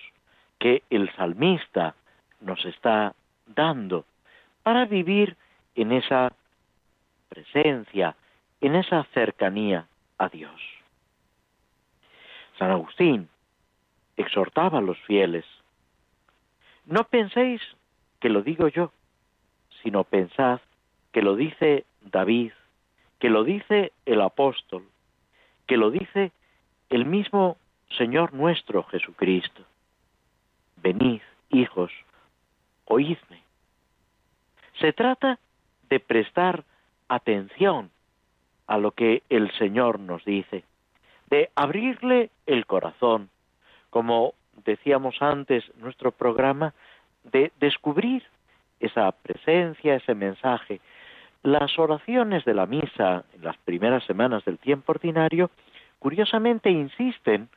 [0.60, 1.93] que el salmista
[2.39, 3.13] nos está
[3.48, 4.06] dando
[4.63, 5.36] para vivir
[5.76, 6.32] en esa
[7.28, 8.15] presencia,
[8.62, 9.88] en esa cercanía
[10.18, 10.62] a Dios.
[12.58, 13.30] San Agustín
[14.18, 15.46] exhortaba a los fieles,
[16.86, 17.62] no penséis
[18.20, 18.91] que lo digo yo,
[19.84, 20.60] sino pensad
[21.12, 22.52] que lo dice David,
[23.20, 24.84] que lo dice el apóstol,
[25.68, 26.32] que lo dice
[26.89, 27.58] el mismo
[27.98, 29.63] Señor nuestro Jesucristo.
[30.78, 31.91] Venid, hijos,
[32.86, 33.41] oídme.
[34.80, 35.39] Se trata
[35.89, 36.63] de prestar
[37.08, 37.89] atención
[38.68, 40.63] a lo que el Señor nos dice,
[41.30, 43.30] de abrirle el corazón,
[43.89, 46.74] como decíamos antes nuestro programa,
[47.24, 48.24] de descubrir
[48.80, 50.80] esa presencia, ese mensaje.
[51.43, 55.49] Las oraciones de la misa en las primeras semanas del tiempo ordinario,
[55.99, 57.49] curiosamente insisten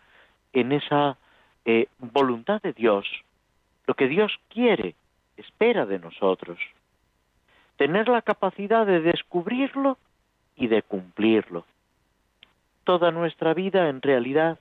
[0.52, 1.16] en esa
[1.64, 3.06] eh, voluntad de Dios,
[3.86, 4.94] lo que Dios quiere,
[5.36, 6.59] espera de nosotros.
[7.76, 9.98] Tener la capacidad de descubrirlo
[10.59, 11.64] y de cumplirlo.
[12.84, 14.59] Toda nuestra vida, en realidad,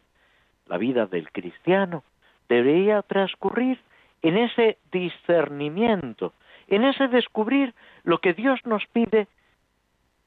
[0.68, 2.04] la vida del cristiano,
[2.48, 3.80] debería transcurrir
[4.22, 6.34] en ese discernimiento,
[6.68, 7.74] en ese descubrir
[8.04, 9.28] lo que Dios nos pide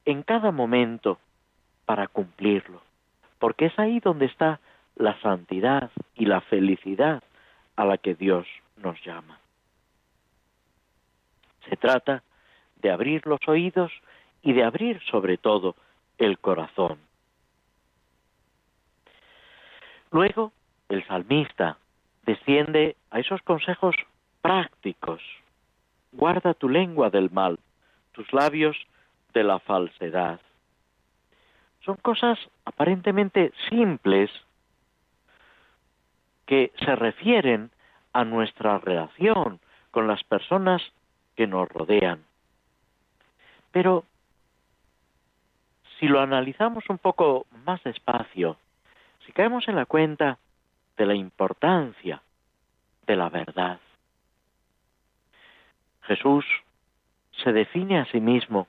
[0.04, 1.18] en cada momento
[1.86, 2.82] para cumplirlo,
[3.38, 4.60] porque es ahí donde está
[4.96, 7.22] la santidad y la felicidad
[7.76, 8.46] a la que Dios
[8.76, 9.38] nos llama.
[11.68, 12.22] Se trata
[12.76, 13.92] de abrir los oídos
[14.42, 15.76] y de abrir sobre todo
[16.18, 16.98] el corazón,
[20.10, 20.52] Luego,
[20.88, 21.78] el salmista
[22.24, 23.94] desciende a esos consejos
[24.42, 25.22] prácticos.
[26.12, 27.58] Guarda tu lengua del mal,
[28.12, 28.76] tus labios
[29.32, 30.40] de la falsedad.
[31.84, 34.30] Son cosas aparentemente simples
[36.46, 37.70] que se refieren
[38.12, 39.60] a nuestra relación
[39.92, 40.82] con las personas
[41.36, 42.24] que nos rodean.
[43.70, 44.04] Pero
[46.00, 48.56] si lo analizamos un poco más despacio,
[49.26, 50.38] si caemos en la cuenta
[50.96, 52.22] de la importancia
[53.06, 53.78] de la verdad,
[56.02, 56.46] Jesús
[57.44, 58.66] se define a sí mismo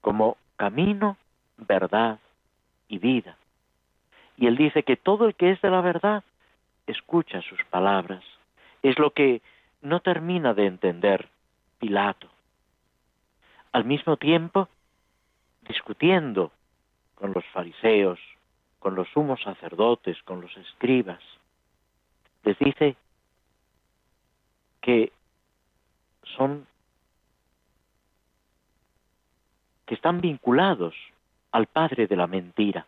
[0.00, 1.16] como camino,
[1.56, 2.18] verdad
[2.88, 3.36] y vida.
[4.36, 6.24] Y él dice que todo el que es de la verdad
[6.86, 8.24] escucha sus palabras.
[8.82, 9.42] Es lo que
[9.80, 11.28] no termina de entender
[11.78, 12.28] Pilato.
[13.72, 14.68] Al mismo tiempo,
[15.68, 16.50] discutiendo
[17.14, 18.18] con los fariseos,
[18.78, 21.20] con los sumos sacerdotes, con los escribas,
[22.44, 22.96] les dice
[24.80, 25.12] que
[26.36, 26.66] son
[29.86, 30.94] que están vinculados
[31.50, 32.86] al padre de la mentira.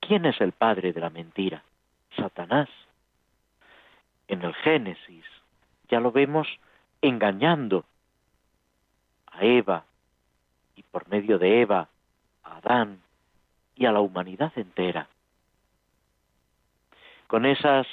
[0.00, 1.64] ¿Quién es el padre de la mentira?
[2.16, 2.68] Satanás.
[4.28, 5.24] En el Génesis
[5.88, 6.46] ya lo vemos
[7.02, 7.84] engañando
[9.26, 9.84] a Eva
[10.76, 11.88] y por medio de Eva
[12.44, 13.00] a Adán
[13.74, 15.08] y a la humanidad entera.
[17.26, 17.86] Con esas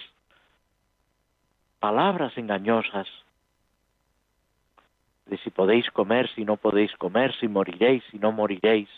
[1.79, 3.07] palabras engañosas
[5.25, 8.89] de si podéis comer, si no podéis comer, si moriréis, si no moriréis.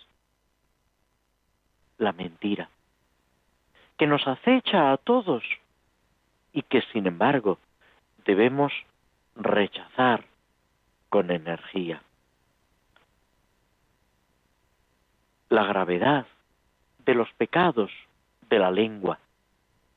[1.98, 2.70] La mentira,
[3.98, 5.44] que nos acecha a todos
[6.52, 7.58] y que sin embargo
[8.26, 8.74] debemos
[9.36, 10.26] rechazar
[11.10, 12.02] con energía.
[15.50, 16.26] La gravedad
[17.06, 17.92] de los pecados
[18.50, 19.20] de la lengua,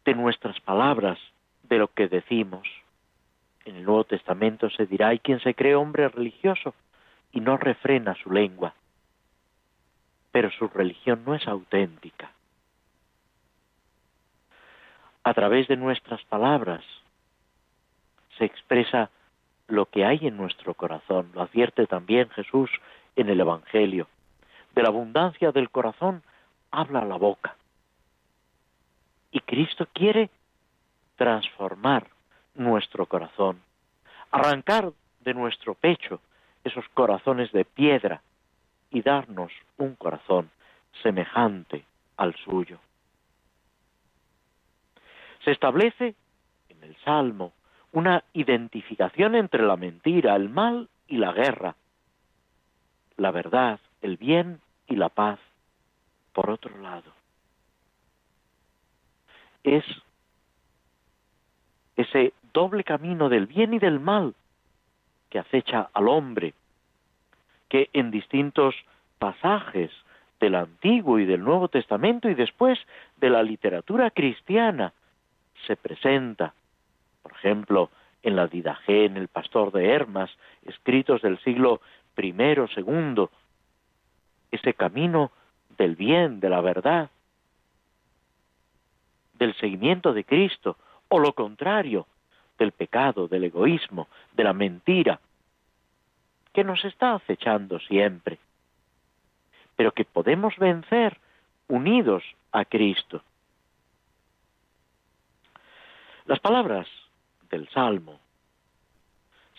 [0.04, 1.18] de nuestras palabras,
[1.62, 2.68] de lo que decimos,
[3.64, 6.74] en el Nuevo Testamento se dirá, hay quien se cree hombre religioso
[7.32, 8.74] y no refrena su lengua,
[10.32, 12.30] pero su religión no es auténtica.
[15.24, 16.82] A través de nuestras palabras
[18.38, 19.10] se expresa
[19.66, 22.70] lo que hay en nuestro corazón, lo advierte también Jesús
[23.16, 24.08] en el Evangelio.
[24.78, 26.22] De la abundancia del corazón
[26.70, 27.56] habla la boca.
[29.32, 30.30] Y Cristo quiere
[31.16, 32.06] transformar
[32.54, 33.60] nuestro corazón,
[34.30, 36.20] arrancar de nuestro pecho
[36.62, 38.22] esos corazones de piedra
[38.92, 40.48] y darnos un corazón
[41.02, 41.84] semejante
[42.16, 42.78] al suyo.
[45.44, 46.14] Se establece
[46.68, 47.52] en el Salmo
[47.90, 51.74] una identificación entre la mentira, el mal y la guerra,
[53.16, 55.38] la verdad, el bien y la paz,
[56.32, 57.12] por otro lado.
[59.62, 59.84] Es
[61.96, 64.34] ese doble camino del bien y del mal
[65.30, 66.54] que acecha al hombre,
[67.68, 68.74] que en distintos
[69.18, 69.90] pasajes
[70.40, 72.78] del Antiguo y del Nuevo Testamento y después
[73.16, 74.92] de la literatura cristiana
[75.66, 76.54] se presenta,
[77.22, 77.90] por ejemplo,
[78.22, 80.30] en la Didajé, en el Pastor de Hermas,
[80.62, 81.80] escritos del siglo
[82.16, 83.28] I, II,
[84.50, 85.30] ese camino
[85.76, 87.10] del bien, de la verdad,
[89.34, 90.76] del seguimiento de Cristo,
[91.08, 92.06] o lo contrario,
[92.58, 95.20] del pecado, del egoísmo, de la mentira,
[96.52, 98.38] que nos está acechando siempre,
[99.76, 101.18] pero que podemos vencer
[101.68, 103.22] unidos a Cristo.
[106.26, 106.88] Las palabras
[107.48, 108.18] del Salmo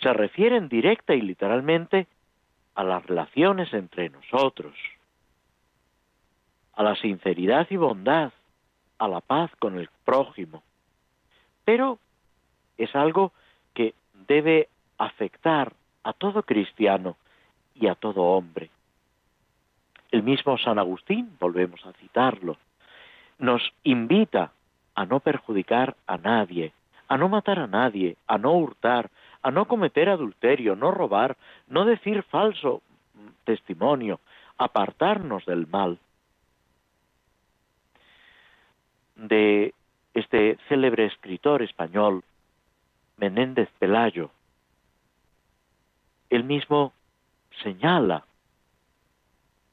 [0.02, 2.08] se refieren directa y literalmente
[2.76, 4.74] a las relaciones entre nosotros,
[6.74, 8.32] a la sinceridad y bondad,
[8.98, 10.64] a la paz con el prójimo,
[11.66, 12.00] pero
[12.78, 13.32] es algo
[13.74, 13.94] que
[14.28, 17.18] debe afectar a todo cristiano
[17.76, 18.70] y a todo hombre.
[20.12, 22.58] El mismo San Agustín, volvemos a citarlo,
[23.38, 24.52] nos invita
[24.96, 26.74] a no perjudicar a nadie,
[27.08, 29.10] a no matar a nadie, a no hurtar,
[29.42, 31.38] a no cometer adulterio, no robar,
[31.68, 32.82] no decir falso
[33.46, 34.20] testimonio,
[34.58, 35.98] apartarnos del mal.
[39.16, 39.74] De
[40.14, 42.24] este célebre escritor español,
[43.18, 44.32] Menéndez Pelayo,
[46.30, 46.94] él mismo
[47.64, 48.26] señala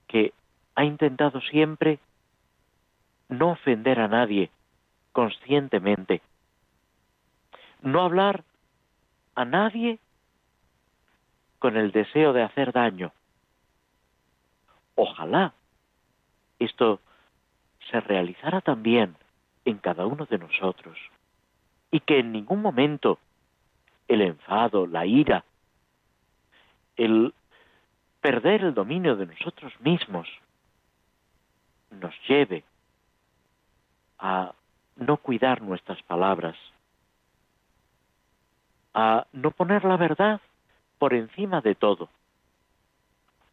[0.09, 0.33] que
[0.75, 1.99] ha intentado siempre
[3.29, 4.51] no ofender a nadie
[5.12, 6.23] conscientemente,
[7.83, 8.45] no hablar
[9.37, 9.99] a nadie
[11.59, 13.12] con el deseo de hacer daño.
[14.95, 15.53] Ojalá
[16.59, 17.01] esto
[17.91, 19.14] se realizara también
[19.64, 20.99] en cada uno de nosotros
[21.91, 23.18] y que en ningún momento
[24.09, 25.45] el enfado, la ira,
[26.97, 27.34] el
[28.20, 30.28] perder el dominio de nosotros mismos
[31.91, 32.64] nos lleve
[34.18, 34.53] a
[34.97, 36.57] no cuidar nuestras palabras,
[38.99, 40.40] a no poner la verdad
[40.99, 42.09] por encima de todo,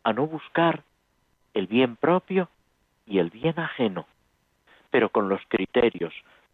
[0.05, 0.83] a no buscar
[1.53, 2.47] el bien propio
[3.05, 4.07] y el bien ajeno,
[4.89, 6.13] pero con los criterios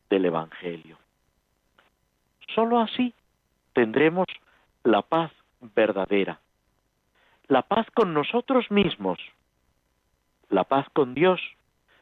[0.10, 0.98] del Evangelio.
[2.56, 3.14] Solo así
[3.74, 4.26] tendremos
[4.84, 5.32] la paz
[5.62, 6.40] verdadera,
[7.48, 9.20] la paz con nosotros mismos,
[10.50, 11.40] la paz con Dios,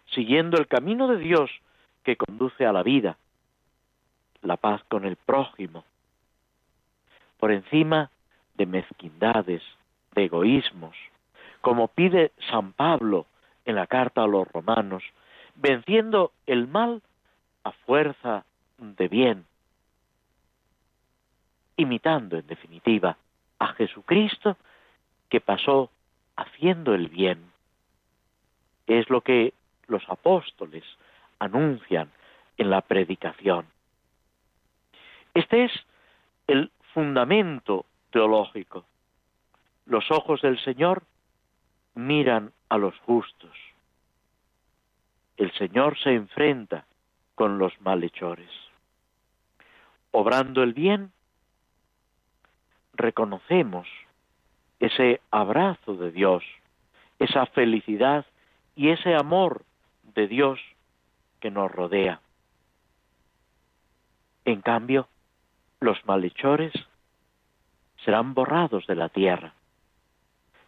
[0.05, 1.51] siguiendo el camino de Dios
[2.05, 3.17] que conduce a la vida,
[4.41, 5.83] la paz con el prójimo,
[7.37, 8.09] por encima
[8.55, 9.61] de mezquindades,
[10.13, 10.95] de egoísmos,
[11.61, 13.25] como pide San Pablo
[13.65, 15.03] en la carta a los romanos,
[15.55, 17.01] venciendo el mal
[17.63, 18.45] a fuerza
[18.77, 19.45] de bien,
[21.75, 23.17] imitando en definitiva
[23.59, 24.57] a Jesucristo
[25.29, 25.89] que pasó
[26.35, 27.51] haciendo el bien.
[28.85, 29.53] Es lo que
[29.87, 30.83] los apóstoles
[31.39, 32.09] anuncian
[32.57, 33.65] en la predicación.
[35.33, 35.71] Este es
[36.47, 38.83] el fundamento teológico.
[39.85, 41.03] Los ojos del Señor
[41.93, 43.55] miran a los justos.
[45.37, 46.87] El Señor se enfrenta
[47.35, 48.49] con los malhechores.
[50.09, 51.11] Obrando el bien,
[52.93, 53.87] reconocemos
[54.79, 56.43] ese abrazo de Dios,
[57.19, 58.25] esa felicidad
[58.75, 59.61] y ese amor
[60.15, 60.59] de Dios
[61.41, 62.21] que nos rodea.
[64.45, 65.07] En cambio,
[65.79, 66.73] los malhechores
[68.07, 69.51] serán borrados de la tierra.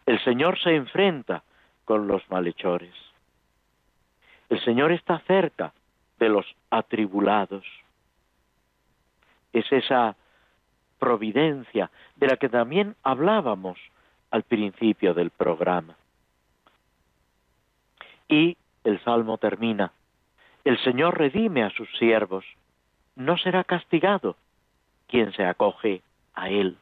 [0.04, 1.42] El Señor se enfrenta
[1.86, 2.92] con los malhechores.
[4.50, 5.72] El Señor está cerca
[6.18, 7.64] de los atribulados.
[9.54, 10.16] Es esa
[10.98, 13.78] providencia de la que también hablábamos
[14.30, 15.96] al principio del programa.
[18.28, 19.92] Y el Salmo termina,
[20.62, 22.44] el Señor redime a sus siervos,
[23.16, 24.36] no será castigado
[25.06, 26.02] quien se acoge
[26.34, 26.76] a Él.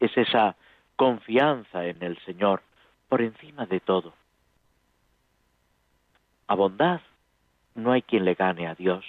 [0.00, 0.56] Es esa
[0.96, 2.62] confianza en el Señor
[3.08, 4.14] por encima de todo.
[6.48, 7.00] A bondad
[7.74, 9.04] no hay quien le gane a Dios,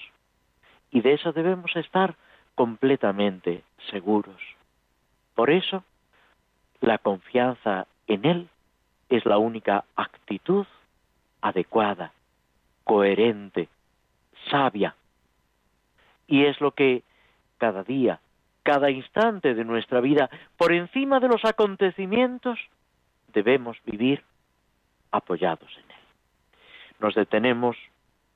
[0.91, 2.15] y de eso debemos estar
[2.55, 4.41] completamente seguros.
[5.35, 5.83] Por eso,
[6.81, 8.49] la confianza en Él
[9.09, 10.65] es la única actitud
[11.41, 12.11] adecuada,
[12.83, 13.69] coherente,
[14.49, 14.95] sabia.
[16.27, 17.03] Y es lo que
[17.57, 18.19] cada día,
[18.67, 22.59] cada instante de nuestra vida, por encima de los acontecimientos,
[23.31, 24.21] debemos vivir
[25.09, 26.03] apoyados en Él.
[26.99, 27.77] Nos detenemos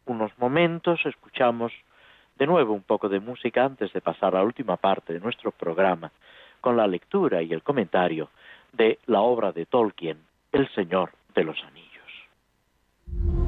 [0.05, 1.73] unos momentos, escuchamos
[2.37, 5.51] de nuevo un poco de música antes de pasar a la última parte de nuestro
[5.51, 6.13] programa
[6.61, 8.29] con la lectura y el comentario
[8.71, 10.17] de la obra de Tolkien,
[10.53, 13.40] El Señor de los Anillos.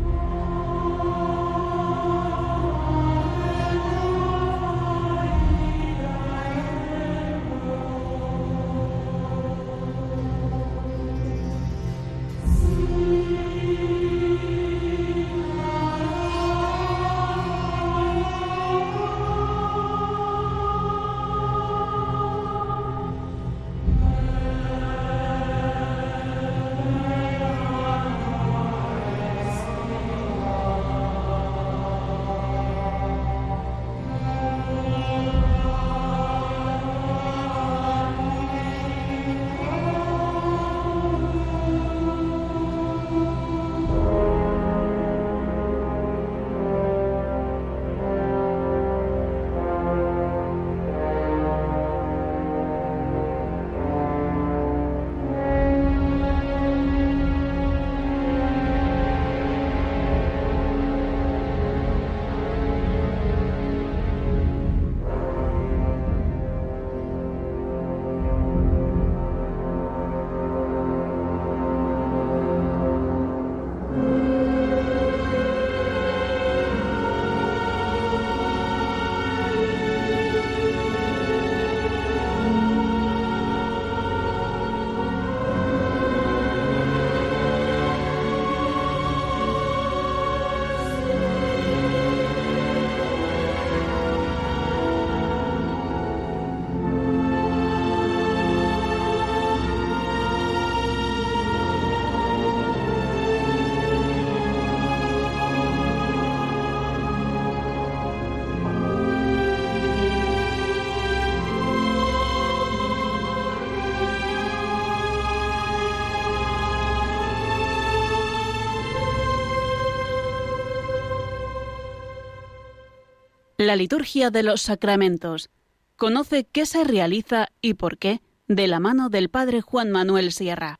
[123.68, 125.49] La liturgia de los sacramentos.
[125.95, 130.80] Conoce qué se realiza y por qué de la mano del Padre Juan Manuel Sierra.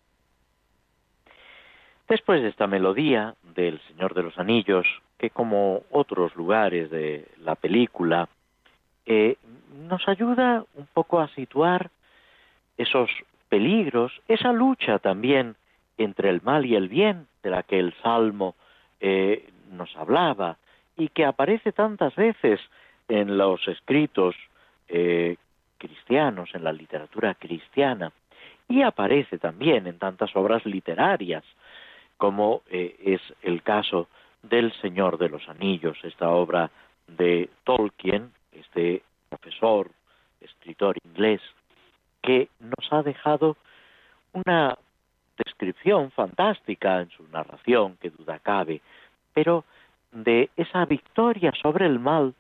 [2.08, 4.86] Después de esta melodía del Señor de los Anillos,
[5.18, 8.28] que como otros lugares de la película,
[9.06, 9.38] eh,
[9.88, 11.90] nos ayuda un poco a situar
[12.78, 13.10] esos
[13.50, 15.56] peligros, esa lucha también
[15.98, 18.56] entre el mal y el bien de la que el Salmo
[19.00, 20.58] eh, nos hablaba
[20.98, 22.60] y que aparece tantas veces
[23.08, 24.36] en los escritos
[24.88, 25.38] eh,
[25.78, 28.12] cristianos, en la literatura cristiana,
[28.68, 31.44] y aparece también en tantas obras literarias,
[32.18, 34.08] como eh, es el caso
[34.42, 36.70] del Señor de los Anillos, esta obra
[37.08, 39.90] de Tolkien, este profesor,
[40.42, 41.42] escritor inglés,
[42.22, 43.58] que nos ha dejado
[44.34, 44.78] una
[45.38, 48.82] descripción fantástica en su narración, que duda cabe,
[49.34, 49.66] pero
[50.14, 52.34] de esa victoria sobre el mal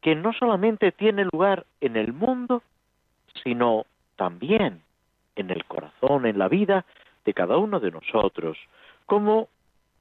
[0.00, 2.62] que no solamente tiene lugar en el mundo,
[3.42, 3.84] sino
[4.16, 4.82] también
[5.36, 6.84] en el corazón, en la vida
[7.24, 8.58] de cada uno de nosotros,
[9.06, 9.48] como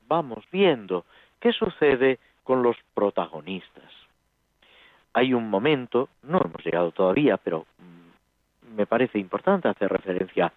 [0.07, 1.05] vamos viendo
[1.39, 3.91] qué sucede con los protagonistas.
[5.13, 10.53] Hay un momento, no hemos llegado todavía, pero mm, me parece importante hacer referencia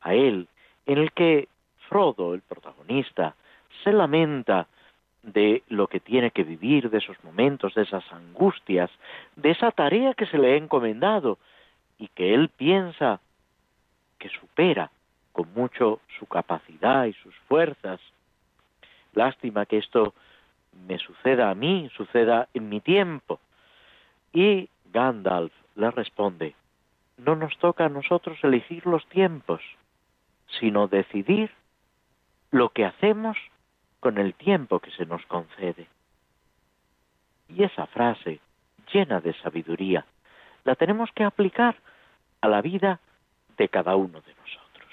[0.00, 0.48] a él,
[0.86, 1.48] en el que
[1.88, 3.34] Frodo, el protagonista,
[3.82, 4.66] se lamenta
[5.24, 8.90] de lo que tiene que vivir, de esos momentos, de esas angustias,
[9.36, 11.38] de esa tarea que se le ha encomendado
[11.98, 13.20] y que él piensa
[14.18, 14.90] que supera
[15.32, 18.00] con mucho su capacidad y sus fuerzas.
[19.14, 20.14] Lástima que esto
[20.86, 23.40] me suceda a mí, suceda en mi tiempo.
[24.32, 26.54] Y Gandalf le responde,
[27.16, 29.62] no nos toca a nosotros elegir los tiempos,
[30.60, 31.50] sino decidir
[32.50, 33.36] lo que hacemos
[34.04, 35.86] con el tiempo que se nos concede.
[37.48, 38.38] Y esa frase,
[38.92, 40.04] llena de sabiduría,
[40.64, 41.74] la tenemos que aplicar
[42.42, 43.00] a la vida
[43.56, 44.92] de cada uno de nosotros.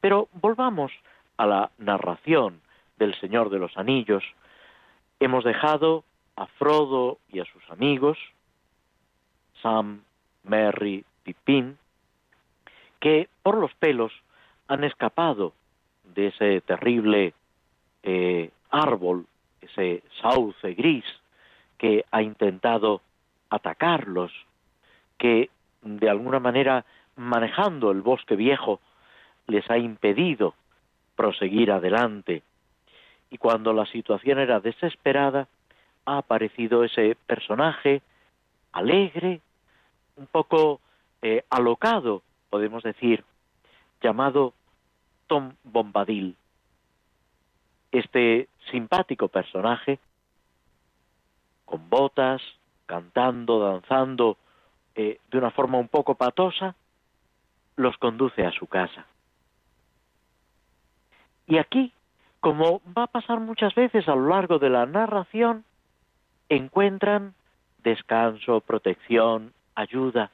[0.00, 0.90] Pero volvamos
[1.36, 2.60] a la narración
[2.96, 4.24] del Señor de los Anillos.
[5.20, 6.02] Hemos dejado
[6.34, 8.18] a Frodo y a sus amigos,
[9.62, 10.02] Sam,
[10.42, 11.78] Merry, Pippin,
[12.98, 14.10] que por los pelos
[14.66, 15.52] han escapado
[16.02, 17.32] de ese terrible
[18.10, 19.26] eh, árbol,
[19.60, 21.04] ese sauce gris
[21.76, 23.02] que ha intentado
[23.50, 24.32] atacarlos,
[25.18, 25.50] que
[25.82, 26.86] de alguna manera
[27.16, 28.80] manejando el bosque viejo
[29.46, 30.54] les ha impedido
[31.16, 32.42] proseguir adelante.
[33.30, 35.46] Y cuando la situación era desesperada,
[36.06, 38.00] ha aparecido ese personaje
[38.72, 39.42] alegre,
[40.16, 40.80] un poco
[41.20, 43.22] eh, alocado, podemos decir,
[44.00, 44.54] llamado
[45.26, 46.36] Tom Bombadil.
[47.92, 49.98] Este simpático personaje,
[51.64, 52.42] con botas,
[52.86, 54.36] cantando, danzando,
[54.94, 56.74] eh, de una forma un poco patosa,
[57.76, 59.06] los conduce a su casa.
[61.46, 61.92] Y aquí,
[62.40, 65.64] como va a pasar muchas veces a lo largo de la narración,
[66.48, 67.34] encuentran
[67.82, 70.30] descanso, protección, ayuda.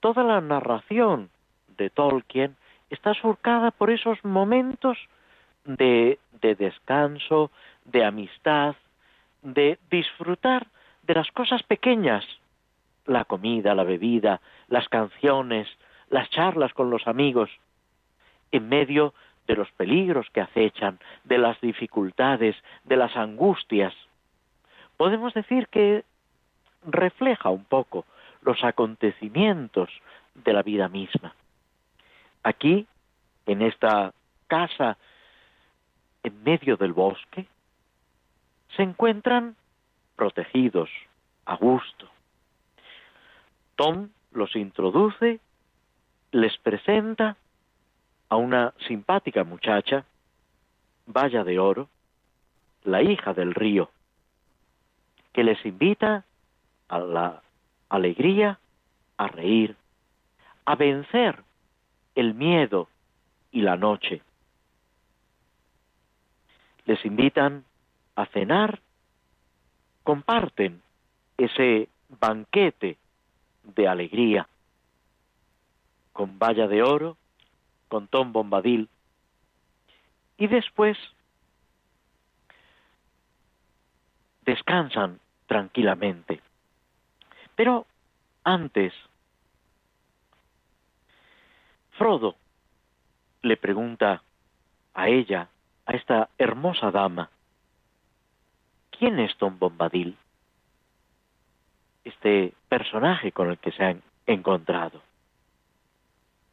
[0.00, 1.30] Toda la narración
[1.76, 2.56] de Tolkien
[2.90, 4.98] está surcada por esos momentos
[5.68, 7.50] de, de descanso,
[7.84, 8.74] de amistad,
[9.42, 10.66] de disfrutar
[11.02, 12.24] de las cosas pequeñas
[13.06, 15.68] la comida, la bebida, las canciones,
[16.10, 17.50] las charlas con los amigos,
[18.50, 19.14] en medio
[19.46, 23.94] de los peligros que acechan, de las dificultades, de las angustias.
[24.96, 26.04] Podemos decir que
[26.86, 28.04] refleja un poco
[28.42, 29.90] los acontecimientos
[30.34, 31.34] de la vida misma.
[32.42, 32.86] Aquí,
[33.46, 34.12] en esta
[34.46, 34.96] casa
[36.28, 37.46] en medio del bosque,
[38.76, 39.56] se encuentran
[40.16, 40.88] protegidos,
[41.44, 42.08] a gusto,
[43.76, 45.40] Tom los introduce,
[46.32, 47.36] les presenta
[48.28, 50.04] a una simpática muchacha,
[51.06, 51.88] Valla de Oro,
[52.84, 53.90] la hija del río,
[55.32, 56.24] que les invita
[56.88, 57.42] a la
[57.88, 58.58] alegría,
[59.16, 59.76] a reír,
[60.64, 61.42] a vencer
[62.14, 62.88] el miedo
[63.52, 64.22] y la noche.
[66.88, 67.66] Les invitan
[68.16, 68.80] a cenar,
[70.04, 70.80] comparten
[71.36, 72.96] ese banquete
[73.62, 74.48] de alegría,
[76.14, 77.18] con valla de oro,
[77.88, 78.88] con Tom Bombadil,
[80.38, 80.96] y después
[84.46, 86.40] descansan tranquilamente.
[87.54, 87.84] Pero
[88.44, 88.94] antes,
[91.98, 92.36] Frodo
[93.42, 94.22] le pregunta
[94.94, 95.50] a ella,
[95.88, 97.30] a esta hermosa dama,
[98.92, 100.16] ¿quién es Tom Bombadil?
[102.08, 105.02] este personaje con el que se han encontrado.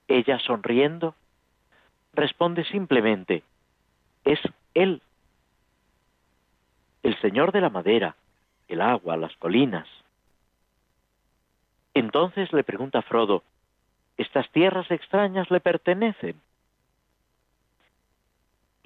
[0.08, 1.16] Ella sonriendo
[2.14, 3.44] responde simplemente,
[4.24, 4.40] es
[4.74, 5.02] Él,
[7.04, 8.16] el Señor de la madera,
[8.68, 9.88] el agua, las colinas.
[11.94, 13.44] Entonces le pregunta Frodo,
[14.18, 16.42] ¿estas tierras extrañas le pertenecen?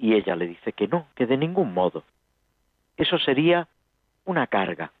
[0.00, 2.04] Y ella le dice que no, que de ningún modo.
[2.96, 3.68] Eso sería
[4.24, 4.92] una carga.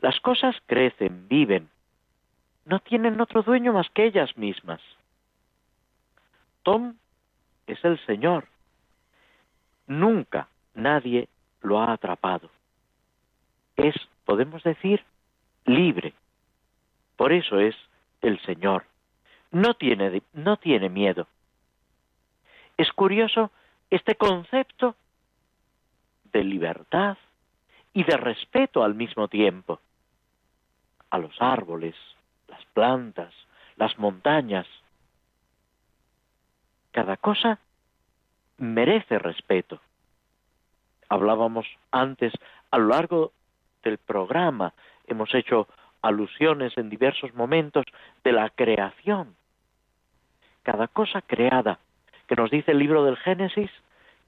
[0.00, 1.70] Las cosas crecen, viven.
[2.66, 4.82] No tienen otro dueño más que ellas mismas.
[6.62, 6.96] Tom
[7.66, 8.48] es el Señor.
[9.86, 11.30] Nunca nadie
[11.62, 12.50] lo ha atrapado.
[13.76, 13.94] Es,
[14.26, 15.02] podemos decir,
[15.64, 16.12] libre.
[17.16, 17.74] Por eso es
[18.20, 18.84] el Señor.
[19.52, 21.26] No tiene, no tiene miedo.
[22.76, 23.50] Es curioso
[23.90, 24.96] este concepto
[26.32, 27.16] de libertad
[27.92, 29.80] y de respeto al mismo tiempo
[31.10, 31.94] a los árboles,
[32.48, 33.32] las plantas,
[33.76, 34.66] las montañas.
[36.90, 37.58] Cada cosa
[38.58, 39.80] merece respeto.
[41.08, 42.32] Hablábamos antes,
[42.70, 43.32] a lo largo
[43.82, 44.72] del programa,
[45.06, 45.68] hemos hecho
[46.02, 47.84] alusiones en diversos momentos
[48.24, 49.36] de la creación.
[50.62, 51.78] Cada cosa creada,
[52.26, 53.70] que nos dice el libro del Génesis,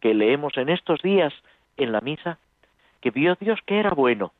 [0.01, 1.33] que leemos en estos días
[1.77, 2.39] en la misa,
[3.01, 4.33] que vio Dios que era bueno.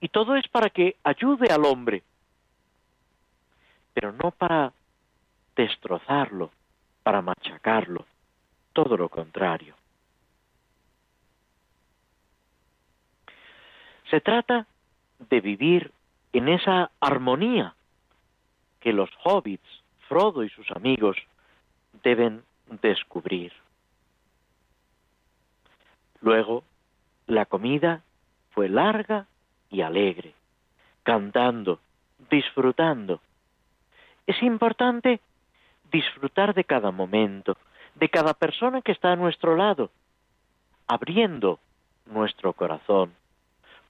[0.00, 2.02] Y todo es para que ayude al hombre,
[3.92, 4.72] pero no para
[5.56, 6.50] destrozarlo,
[7.02, 8.06] para machacarlo,
[8.72, 9.74] todo lo contrario.
[14.10, 14.66] Se trata
[15.30, 15.92] de vivir
[16.32, 17.74] en esa armonía
[18.80, 21.16] que los hobbits, Frodo y sus amigos,
[22.02, 23.52] deben descubrir.
[26.20, 26.64] Luego,
[27.26, 28.02] la comida
[28.50, 29.26] fue larga
[29.70, 30.34] y alegre,
[31.02, 31.80] cantando,
[32.30, 33.20] disfrutando.
[34.26, 35.20] Es importante
[35.90, 37.56] disfrutar de cada momento,
[37.94, 39.90] de cada persona que está a nuestro lado,
[40.86, 41.58] abriendo
[42.06, 43.12] nuestro corazón,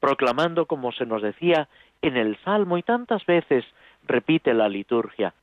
[0.00, 1.68] proclamando, como se nos decía
[2.02, 3.64] en el Salmo y tantas veces
[4.06, 5.34] repite la liturgia,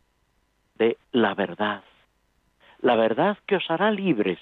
[0.76, 1.84] de la verdad,
[2.82, 4.40] la verdad que os hará libres,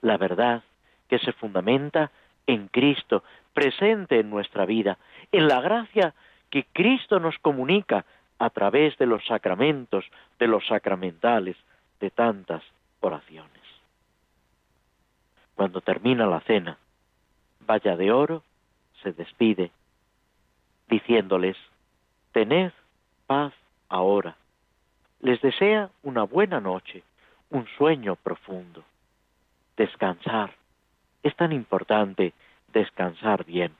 [0.00, 0.62] la verdad
[1.08, 2.10] que se fundamenta
[2.46, 4.98] en Cristo, presente en nuestra vida,
[5.32, 6.14] en la gracia
[6.50, 8.04] que Cristo nos comunica
[8.38, 10.04] a través de los sacramentos,
[10.38, 11.56] de los sacramentales,
[12.00, 12.62] de tantas
[13.00, 13.62] oraciones.
[15.54, 16.78] Cuando termina la cena,
[17.66, 18.42] Valla de Oro
[19.02, 19.70] se despide,
[20.88, 21.56] diciéndoles,
[22.32, 22.72] tened
[23.26, 23.54] paz
[23.88, 24.36] ahora.
[25.24, 27.02] Les desea una buena noche,
[27.48, 28.84] un sueño profundo,
[29.74, 30.52] descansar,
[31.22, 32.34] es tan importante
[32.74, 33.72] descansar bien,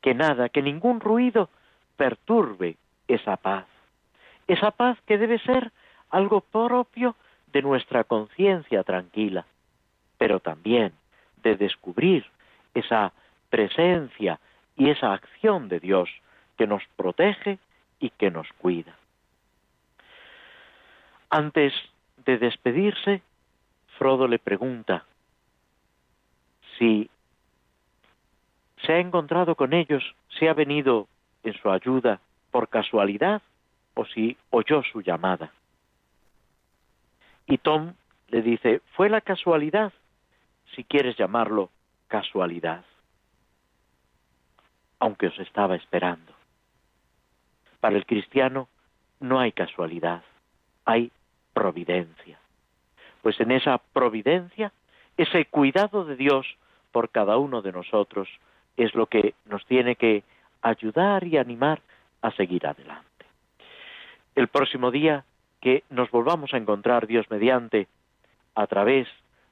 [0.00, 1.50] que nada, que ningún ruido
[1.96, 2.76] perturbe
[3.08, 3.66] esa paz.
[4.46, 5.72] Esa paz que debe ser
[6.10, 7.16] algo propio
[7.52, 9.44] de nuestra conciencia tranquila,
[10.18, 10.92] pero también
[11.42, 12.26] de descubrir
[12.74, 13.12] esa
[13.50, 14.38] presencia
[14.76, 16.08] y esa acción de Dios
[16.56, 17.58] que nos protege
[17.98, 18.94] y que nos cuida.
[21.30, 21.72] Antes
[22.24, 23.22] de despedirse,
[23.98, 25.04] Frodo le pregunta,
[26.78, 27.08] si
[28.84, 31.08] se ha encontrado con ellos, si ha venido
[31.42, 32.20] en su ayuda
[32.50, 33.42] por casualidad
[33.94, 35.50] o si oyó su llamada.
[37.46, 37.94] Y Tom
[38.28, 39.92] le dice, fue la casualidad,
[40.74, 41.70] si quieres llamarlo
[42.08, 42.84] casualidad,
[44.98, 46.32] aunque os estaba esperando.
[47.80, 48.68] Para el cristiano
[49.20, 50.22] no hay casualidad,
[50.86, 51.10] hay
[51.52, 52.38] providencia.
[53.22, 54.72] Pues en esa providencia,
[55.16, 56.46] ese cuidado de Dios
[56.92, 58.28] por cada uno de nosotros
[58.76, 60.22] es lo que nos tiene que
[60.62, 61.80] ayudar y animar
[62.22, 63.26] a seguir adelante.
[64.34, 65.24] El próximo día
[65.60, 67.88] que nos volvamos a encontrar Dios mediante
[68.54, 69.08] a través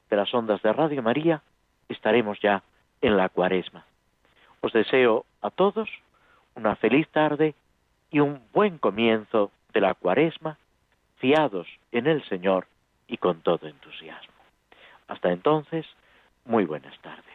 [0.09, 1.41] de las ondas de Radio María,
[1.89, 2.63] estaremos ya
[3.01, 3.85] en la cuaresma.
[4.61, 5.89] Os deseo a todos
[6.55, 7.53] una feliz tarde
[8.11, 10.57] y un buen comienzo de la cuaresma,
[11.17, 12.67] fiados en el Señor
[13.07, 14.33] y con todo entusiasmo.
[15.07, 15.85] Hasta entonces,
[16.45, 17.34] muy buenas tardes.